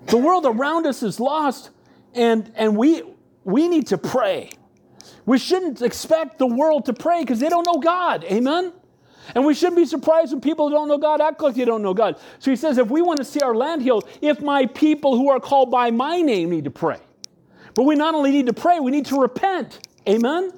[0.07, 1.71] the world around us is lost,
[2.13, 3.03] and, and we,
[3.43, 4.51] we need to pray.
[5.25, 8.23] We shouldn't expect the world to pray because they don't know God.
[8.25, 8.71] Amen?
[9.33, 11.81] And we shouldn't be surprised when people who don't know God act like they don't
[11.81, 12.17] know God.
[12.39, 15.29] So he says, if we want to see our land healed, if my people who
[15.29, 16.99] are called by my name need to pray.
[17.73, 19.79] But we not only need to pray, we need to repent.
[20.07, 20.51] Amen?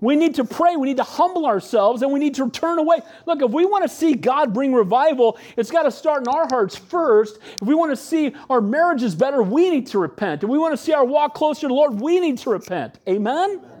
[0.00, 2.98] We need to pray, we need to humble ourselves, and we need to turn away.
[3.24, 6.46] Look, if we want to see God bring revival, it's got to start in our
[6.50, 7.38] hearts first.
[7.62, 10.42] If we want to see our marriages better, we need to repent.
[10.42, 12.98] If we want to see our walk closer to the Lord, we need to repent.
[13.08, 13.62] Amen?
[13.64, 13.73] Amen.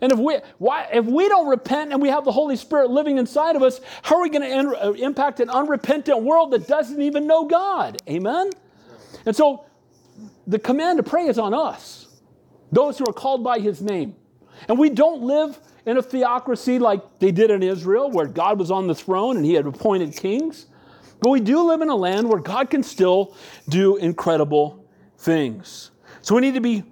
[0.00, 3.18] And if we, why, if we don't repent and we have the Holy Spirit living
[3.18, 7.00] inside of us, how are we going to uh, impact an unrepentant world that doesn't
[7.02, 8.00] even know God?
[8.08, 8.50] Amen?
[9.26, 9.66] And so
[10.46, 12.08] the command to pray is on us,
[12.72, 14.16] those who are called by His name.
[14.68, 18.70] And we don't live in a theocracy like they did in Israel, where God was
[18.70, 20.66] on the throne and He had appointed kings.
[21.20, 23.36] But we do live in a land where God can still
[23.68, 24.86] do incredible
[25.18, 25.90] things.
[26.22, 26.84] So we need to be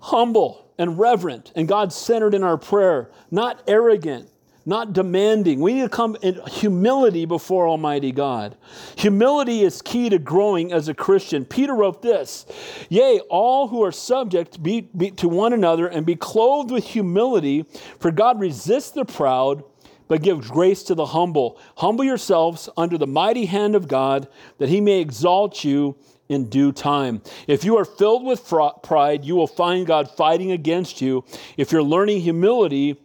[0.00, 4.30] humble and reverent and God centered in our prayer, not arrogant,
[4.64, 5.60] not demanding.
[5.60, 8.56] We need to come in humility before Almighty God.
[8.96, 11.44] Humility is key to growing as a Christian.
[11.44, 12.46] Peter wrote this
[12.88, 17.66] Yea, all who are subject be, be to one another and be clothed with humility,
[17.98, 19.62] for God resists the proud
[20.08, 21.60] but gives grace to the humble.
[21.76, 24.28] Humble yourselves under the mighty hand of God,
[24.58, 25.94] that he may exalt you
[26.30, 27.20] in due time.
[27.48, 28.48] If you are filled with
[28.82, 31.24] pride, you will find God fighting against you.
[31.56, 32.96] If you're learning humility,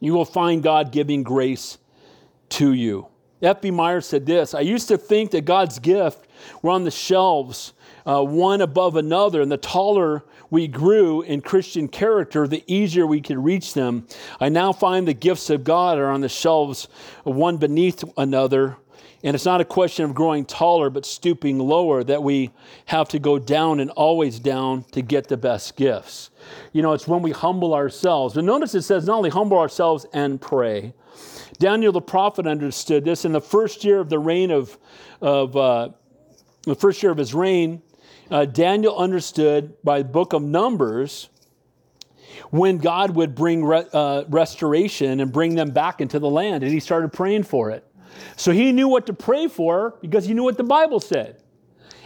[0.00, 1.78] you will find God giving grace
[2.50, 3.06] to you.
[3.40, 3.70] F.B.
[3.70, 6.26] Meyer said this I used to think that God's gift
[6.62, 11.86] were on the shelves, uh, one above another, and the taller we grew in Christian
[11.88, 14.06] character, the easier we could reach them.
[14.40, 16.88] I now find the gifts of God are on the shelves,
[17.22, 18.76] one beneath another,
[19.22, 22.50] And it's not a question of growing taller, but stooping lower, that we
[22.86, 26.30] have to go down and always down to get the best gifts.
[26.72, 28.34] You know, it's when we humble ourselves.
[28.34, 30.92] But notice it says not only humble ourselves and pray.
[31.58, 34.76] Daniel the prophet understood this in the first year of the reign of,
[35.20, 35.88] of uh,
[36.64, 37.80] the first year of his reign.
[38.30, 41.28] Uh, Daniel understood by the book of Numbers
[42.50, 46.72] when God would bring re- uh, restoration and bring them back into the land, and
[46.72, 47.84] he started praying for it.
[48.36, 51.36] So he knew what to pray for because he knew what the Bible said.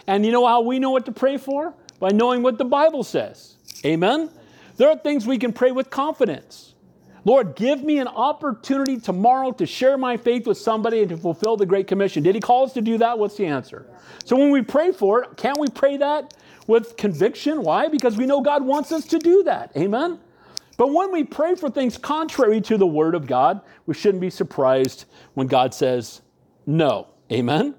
[0.07, 1.75] And you know how we know what to pray for?
[2.01, 3.57] By knowing what the Bible says.
[3.85, 4.31] Amen?
[4.77, 6.75] There are things we can pray with confidence.
[7.25, 11.57] Lord, give me an opportunity tomorrow to share my faith with somebody and to fulfill
[11.57, 12.23] the Great Commission.
[12.23, 13.19] Did he call us to do that?
[13.19, 13.87] What's the answer?
[14.25, 16.35] So when we pray for it, can't we pray that
[16.67, 17.63] with conviction?
[17.63, 17.89] Why?
[17.89, 19.73] Because we know God wants us to do that.
[19.77, 20.21] Amen?
[20.79, 24.31] But when we pray for things contrary to the Word of God, we shouldn't be
[24.31, 25.05] surprised
[25.35, 26.23] when God says
[26.67, 27.09] no.
[27.31, 27.75] Amen?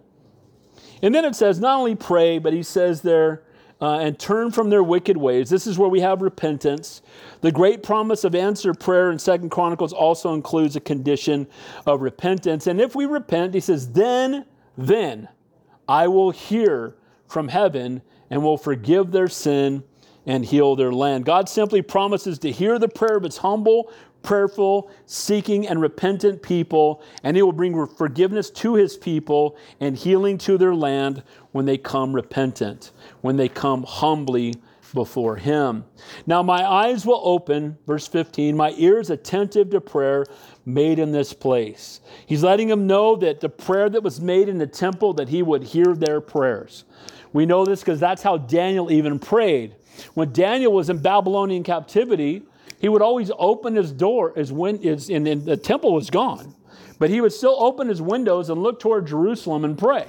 [1.02, 3.43] And then it says not only pray, but he says there,
[3.82, 5.50] uh, and turn from their wicked ways.
[5.50, 7.02] This is where we have repentance.
[7.39, 11.47] The great promise of answered prayer in Second Chronicles also includes a condition
[11.86, 12.68] of repentance.
[12.68, 14.45] And if we repent, he says, then,
[14.78, 15.30] then
[15.88, 16.95] I will hear
[17.28, 19.84] from heaven and will forgive their sin
[20.26, 21.26] and heal their land.
[21.26, 23.91] God simply promises to hear the prayer of his humble,
[24.22, 30.38] prayerful, seeking, and repentant people, and he will bring forgiveness to his people and healing
[30.39, 32.91] to their land when they come repentant,
[33.22, 34.53] when they come humbly
[34.93, 35.86] before him.
[36.26, 40.26] Now my eyes will open, verse 15, my ears attentive to prayer
[40.65, 42.01] made in this place.
[42.26, 45.43] He's letting them know that the prayer that was made in the temple, that he
[45.43, 46.86] would hear their prayers.
[47.34, 49.76] We know this because that's how Daniel even prayed.
[50.14, 52.43] When Daniel was in Babylonian captivity,
[52.80, 56.56] he would always open his door as when his, and, and the temple was gone.
[56.97, 60.08] But he would still open his windows and look toward Jerusalem and pray.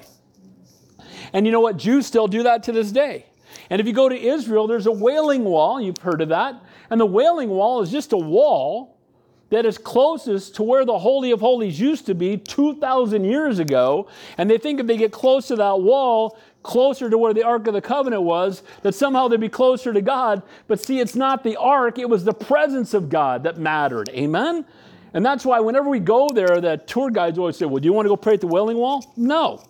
[1.32, 1.76] And you know what?
[1.76, 3.26] Jews still do that to this day.
[3.68, 5.80] And if you go to Israel, there's a wailing wall.
[5.80, 6.60] You've heard of that.
[6.90, 8.96] And the wailing wall is just a wall
[9.50, 14.08] that is closest to where the Holy of Holies used to be 2,000 years ago.
[14.38, 17.66] And they think if they get close to that wall, closer to where the Ark
[17.66, 20.42] of the Covenant was, that somehow they'd be closer to God.
[20.68, 24.08] But see, it's not the Ark, it was the presence of God that mattered.
[24.10, 24.64] Amen?
[25.12, 27.92] And that's why whenever we go there, the tour guides always say, Well, do you
[27.92, 29.12] want to go pray at the Wailing Wall?
[29.16, 29.64] No.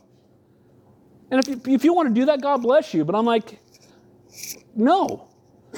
[1.30, 3.04] And if you, if you want to do that, God bless you.
[3.04, 3.60] But I'm like,
[4.74, 5.28] No.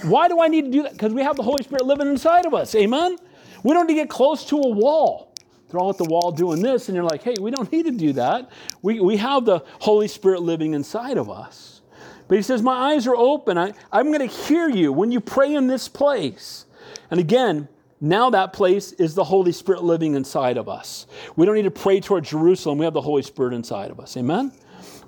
[0.04, 0.92] Why do I need to do that?
[0.92, 2.74] Because we have the Holy Spirit living inside of us.
[2.74, 3.18] Amen?
[3.62, 5.32] We don't need to get close to a wall
[5.81, 8.12] all at the wall doing this, and you're like, hey, we don't need to do
[8.14, 8.51] that.
[8.83, 11.81] We, we have the Holy Spirit living inside of us.
[12.29, 13.59] But he says, My eyes are open.
[13.59, 16.64] I, I'm going to hear you when you pray in this place.
[17.11, 17.68] And again,
[18.01, 21.07] now that place is the Holy Spirit living inside of us.
[21.37, 22.79] We don't need to pray toward Jerusalem.
[22.79, 24.16] We have the Holy Spirit inside of us.
[24.16, 24.51] Amen?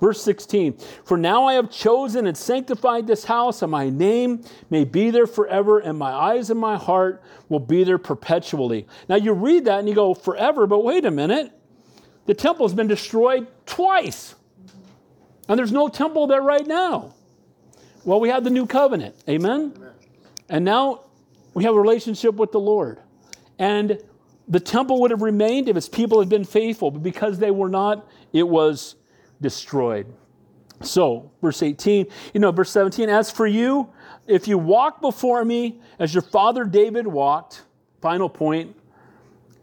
[0.04, 0.76] Verse 16
[1.06, 5.26] For now I have chosen and sanctified this house, and my name may be there
[5.26, 8.86] forever, and my eyes and my heart will be there perpetually.
[9.08, 11.58] Now you read that and you go, Forever, but wait a minute.
[12.26, 14.34] The temple has been destroyed twice,
[15.48, 17.14] and there's no temple there right now.
[18.04, 19.16] Well, we have the new covenant.
[19.26, 19.72] Amen?
[19.74, 19.90] Amen.
[20.50, 21.04] And now
[21.54, 23.00] we have a relationship with the Lord.
[23.58, 23.98] And
[24.48, 27.70] the temple would have remained if its people had been faithful, but because they were
[27.70, 28.96] not, it was
[29.40, 30.06] destroyed.
[30.80, 33.88] So, verse 18, you know, verse 17, as for you,
[34.26, 37.62] if you walk before me as your father David walked,
[38.00, 38.76] final point,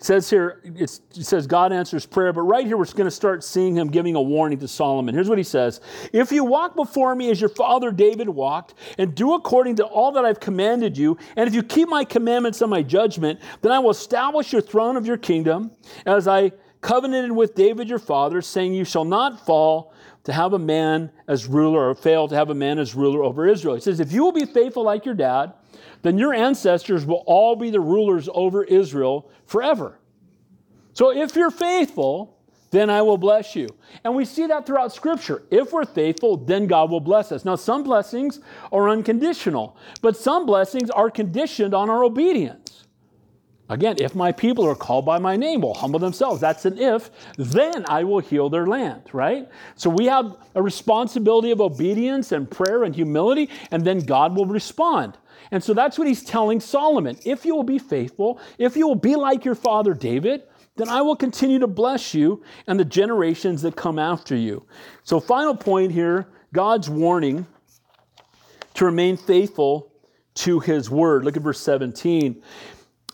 [0.04, 3.76] says here, it says God answers prayer, but right here we're going to start seeing
[3.76, 5.14] him giving a warning to Solomon.
[5.14, 5.80] Here's what he says
[6.12, 10.12] If you walk before me as your father David walked, and do according to all
[10.14, 13.80] that I've commanded you, and if you keep my commandments and my judgment, then I
[13.80, 15.72] will establish your throne of your kingdom
[16.06, 16.52] as I
[16.82, 21.48] covenanted with David your father, saying, You shall not fall to have a man as
[21.48, 23.76] ruler or fail to have a man as ruler over Israel.
[23.76, 25.54] He says, If you will be faithful like your dad,
[26.02, 30.00] then your ancestors will all be the rulers over Israel forever.
[30.94, 32.38] So if you're faithful,
[32.72, 33.68] then I will bless you.
[34.04, 35.44] And we see that throughout Scripture.
[35.52, 37.44] If we're faithful, then God will bless us.
[37.44, 38.40] Now, some blessings
[38.72, 42.71] are unconditional, but some blessings are conditioned on our obedience.
[43.72, 46.42] Again, if my people are called by my name, will humble themselves.
[46.42, 49.48] That's an if, then I will heal their land, right?
[49.76, 54.46] So we have a responsibility of obedience and prayer and humility, and then God will
[54.46, 55.18] respond.
[55.52, 57.18] And so that's what he's telling Solomon.
[57.26, 60.44] If you will be faithful, if you will be like your father David,
[60.76, 64.66] then I will continue to bless you and the generations that come after you.
[65.04, 67.48] So, final point here God's warning
[68.74, 69.94] to remain faithful
[70.34, 71.24] to his word.
[71.24, 72.42] Look at verse 17.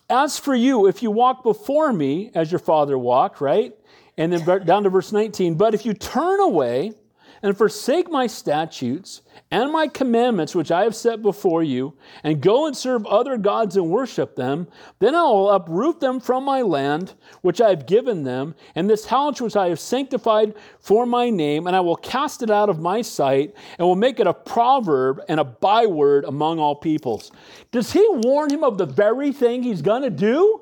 [0.09, 3.75] As for you, if you walk before me as your father walked, right?
[4.17, 5.55] And then down to verse 19.
[5.55, 6.93] But if you turn away
[7.41, 9.21] and forsake my statutes
[9.51, 13.77] and my commandments which I have set before you, and go and serve other gods
[13.77, 14.67] and worship them,
[14.99, 19.05] then I will uproot them from my land which I have given them, and this
[19.05, 22.79] house which I have sanctified for my name, and I will cast it out of
[22.79, 27.31] my sight, and will make it a proverb and a byword among all peoples.
[27.71, 30.61] Does he warn him of the very thing he's going to do?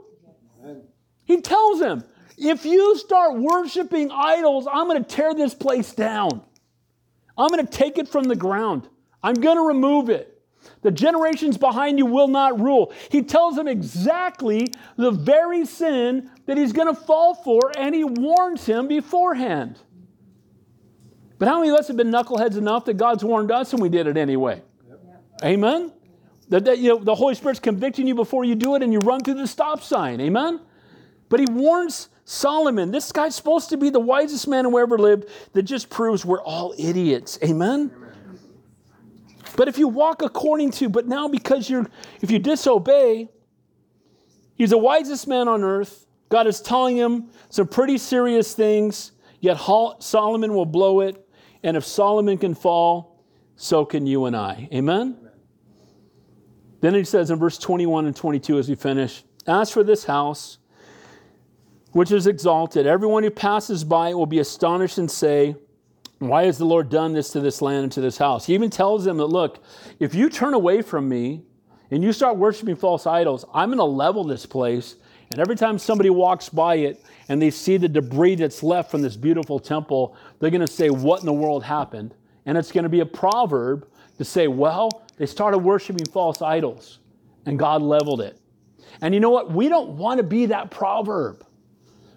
[1.24, 2.04] He tells him,
[2.38, 6.44] if you start worshiping idols, I'm going to tear this place down.
[7.38, 8.88] I'm going to take it from the ground.
[9.22, 10.32] I'm going to remove it.
[10.82, 12.94] The generations behind you will not rule.
[13.10, 14.68] He tells them exactly
[14.98, 19.80] the very sin that he's going to fall for, and he warns him beforehand.
[21.38, 23.90] But how many of us have been knuckleheads enough that God's warned us and we
[23.90, 24.62] did it anyway?
[24.88, 25.00] Yep.
[25.44, 25.92] Amen?
[26.50, 29.00] That, that you know, the Holy Spirit's convicting you before you do it and you
[29.00, 30.22] run through the stop sign.
[30.22, 30.62] Amen?
[31.28, 35.30] But he warns Solomon, this guy's supposed to be the wisest man who ever lived,
[35.54, 37.38] that just proves we're all idiots.
[37.44, 37.92] Amen?
[37.96, 38.40] Amen?
[39.56, 41.86] But if you walk according to, but now because you're,
[42.22, 43.30] if you disobey,
[44.56, 46.08] he's the wisest man on earth.
[46.30, 49.58] God is telling him some pretty serious things, yet
[50.00, 51.22] Solomon will blow it.
[51.62, 53.24] And if Solomon can fall,
[53.56, 54.68] so can you and I.
[54.74, 55.16] Amen?
[55.20, 55.32] Amen?
[56.82, 60.58] Then he says in verse 21 and 22 as we finish As for this house,
[61.96, 62.86] which is exalted.
[62.86, 65.56] Everyone who passes by will be astonished and say,
[66.20, 68.46] Why has the Lord done this to this land and to this house?
[68.46, 69.64] He even tells them that, look,
[70.02, 71.43] if you turn away from me
[71.91, 74.98] and you start worshiping false idols, I'm going to level this place.
[75.32, 79.02] And every time somebody walks by it and they see the debris that's left from
[79.02, 82.14] this beautiful temple, they're going to say, What in the world happened?
[82.46, 83.88] And it's going to be a proverb
[84.18, 87.00] to say, Well, they started worshiping false idols
[87.46, 88.38] and God leveled it.
[89.00, 89.54] And you know what?
[89.54, 91.46] We don't want to be that proverb.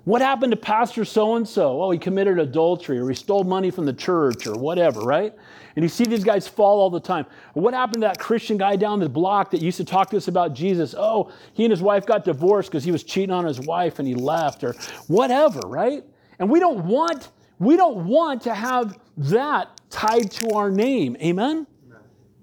[0.08, 1.82] What happened to Pastor so and so?
[1.82, 5.34] Oh, he committed adultery or he stole money from the church or whatever, right?
[5.76, 7.26] And you see these guys fall all the time.
[7.52, 10.26] What happened to that Christian guy down the block that used to talk to us
[10.26, 10.94] about Jesus?
[10.96, 14.08] Oh, he and his wife got divorced because he was cheating on his wife and
[14.08, 14.72] he left or
[15.08, 16.02] whatever, right?
[16.38, 17.28] And we don't want
[17.58, 21.18] we don't want to have that tied to our name.
[21.20, 21.66] Amen?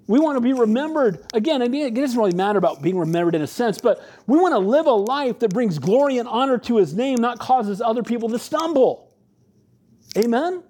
[0.06, 1.26] We want to be remembered.
[1.34, 4.38] Again, I mean, it doesn't really matter about being remembered in a sense, but we
[4.38, 7.80] want to live a life that brings glory and honor to his name, not causes
[7.80, 9.12] other people to stumble.
[10.16, 10.62] Amen?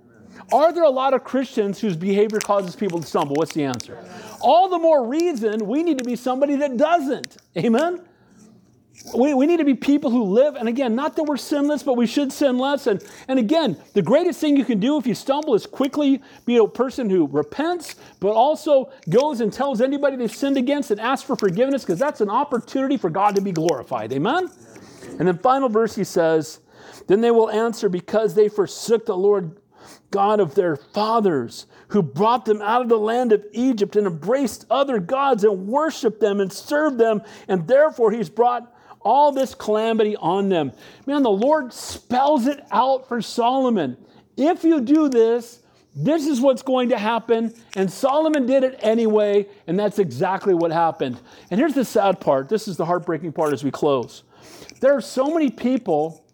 [0.52, 3.36] Are there a lot of Christians whose behavior causes people to stumble?
[3.36, 4.02] What's the answer?
[4.40, 7.36] All the more reason we need to be somebody that doesn't.
[7.56, 8.00] Amen?
[9.14, 11.94] We, we need to be people who live, and again, not that we're sinless, but
[11.94, 12.86] we should sin less.
[12.86, 16.56] And, and again, the greatest thing you can do if you stumble is quickly be
[16.56, 21.26] a person who repents, but also goes and tells anybody they've sinned against and asks
[21.26, 24.12] for forgiveness, because that's an opportunity for God to be glorified.
[24.12, 24.50] Amen?
[25.18, 26.60] And then final verse he says,
[27.06, 29.56] Then they will answer, because they forsook the Lord
[30.10, 34.66] God of their fathers, who brought them out of the land of Egypt and embraced
[34.70, 38.72] other gods and worshiped them and served them, and therefore he's brought
[39.06, 40.72] all this calamity on them.
[41.06, 43.96] Man, the Lord spells it out for Solomon.
[44.36, 45.62] If you do this,
[45.94, 47.54] this is what's going to happen.
[47.76, 51.20] And Solomon did it anyway, and that's exactly what happened.
[51.52, 54.24] And here's the sad part this is the heartbreaking part as we close.
[54.80, 56.24] There are so many people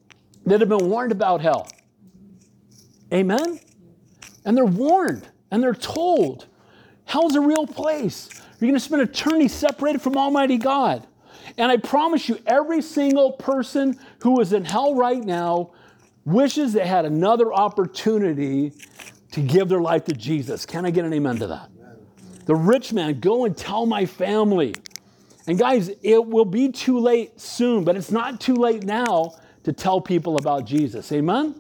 [0.47, 1.69] that have been warned about hell.
[3.13, 3.61] Amen?
[4.47, 6.47] And they're warned and they're told
[7.05, 8.31] hell's a real place.
[8.59, 11.07] You're going to spend eternity separated from Almighty God.
[11.57, 15.71] And I promise you, every single person who is in hell right now
[16.25, 18.73] wishes they had another opportunity
[19.33, 20.67] to give their life to Jesus.
[20.67, 21.71] Can I get an amen to that?
[22.45, 24.75] The rich man, go and tell my family.
[25.47, 29.35] And guys, it will be too late soon, but it's not too late now
[29.65, 31.11] to tell people about Jesus.
[31.13, 31.55] Amen?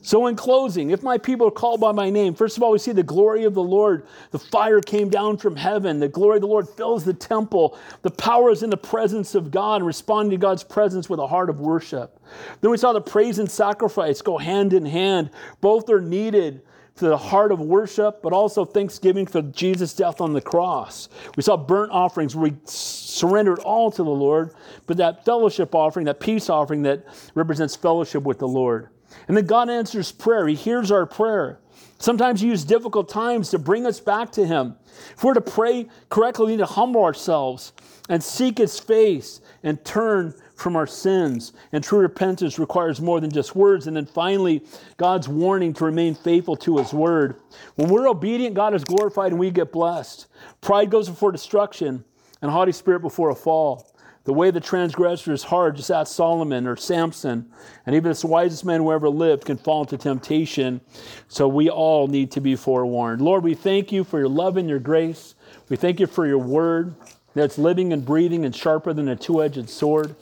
[0.00, 2.78] So, in closing, if my people are called by my name, first of all, we
[2.78, 4.06] see the glory of the Lord.
[4.30, 5.98] The fire came down from heaven.
[5.98, 7.76] The glory of the Lord fills the temple.
[8.02, 11.50] The power is in the presence of God, responding to God's presence with a heart
[11.50, 12.20] of worship.
[12.60, 15.30] Then we saw the praise and sacrifice go hand in hand.
[15.60, 16.62] Both are needed
[16.96, 21.08] to the heart of worship, but also thanksgiving for Jesus' death on the cross.
[21.36, 24.54] We saw burnt offerings where we surrendered all to the Lord,
[24.86, 27.04] but that fellowship offering, that peace offering that
[27.34, 28.88] represents fellowship with the Lord.
[29.28, 30.48] And then God answers prayer.
[30.48, 31.60] He hears our prayer.
[31.98, 34.76] Sometimes He uses difficult times to bring us back to Him.
[35.16, 37.72] If we're to pray correctly, we need to humble ourselves
[38.08, 41.52] and seek His face and turn from our sins.
[41.72, 43.86] And true repentance requires more than just words.
[43.86, 44.64] And then finally,
[44.96, 47.36] God's warning to remain faithful to His word.
[47.76, 50.26] When we're obedient, God is glorified and we get blessed.
[50.60, 52.04] Pride goes before destruction,
[52.40, 53.87] and haughty spirit before a fall.
[54.28, 55.76] The way the transgressor is hard.
[55.76, 57.50] Just ask Solomon or Samson.
[57.86, 60.82] And even the wisest man who ever lived can fall into temptation.
[61.28, 63.22] So we all need to be forewarned.
[63.22, 65.34] Lord, we thank you for your love and your grace.
[65.70, 66.94] We thank you for your word
[67.32, 70.14] that's living and breathing and sharper than a two edged sword.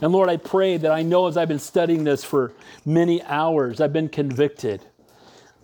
[0.00, 2.52] And Lord, I pray that I know as I've been studying this for
[2.86, 4.84] many hours, I've been convicted.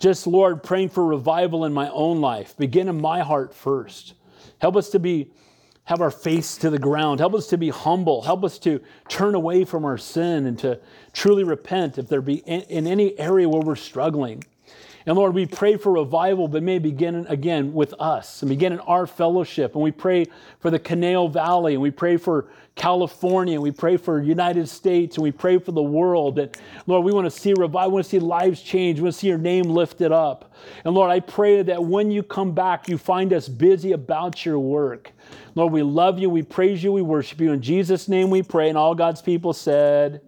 [0.01, 2.56] Just, Lord, praying for revival in my own life.
[2.56, 4.14] Begin in my heart first.
[4.59, 5.31] Help us to be
[5.86, 7.20] have our face to the ground.
[7.20, 8.22] Help us to be humble.
[8.22, 10.78] Help us to turn away from our sin and to
[11.12, 14.42] truly repent if there be in, any area where we're struggling.
[15.06, 18.80] And Lord, we pray for revival, but may begin again with us and begin in
[18.80, 19.74] our fellowship.
[19.74, 20.26] And we pray
[20.58, 25.16] for the Conejo Valley, and we pray for California, and we pray for United States,
[25.16, 26.40] and we pray for the world.
[26.40, 26.50] And
[26.88, 29.20] Lord, we want to see revival, we want to see lives change, we want to
[29.20, 30.52] see your name lifted up.
[30.84, 34.58] And Lord, I pray that when you come back, you find us busy about your
[34.58, 35.12] work.
[35.55, 37.53] Lord, we love you, we praise you, we worship you.
[37.53, 38.69] In Jesus' name we pray.
[38.69, 40.20] And all God's people said,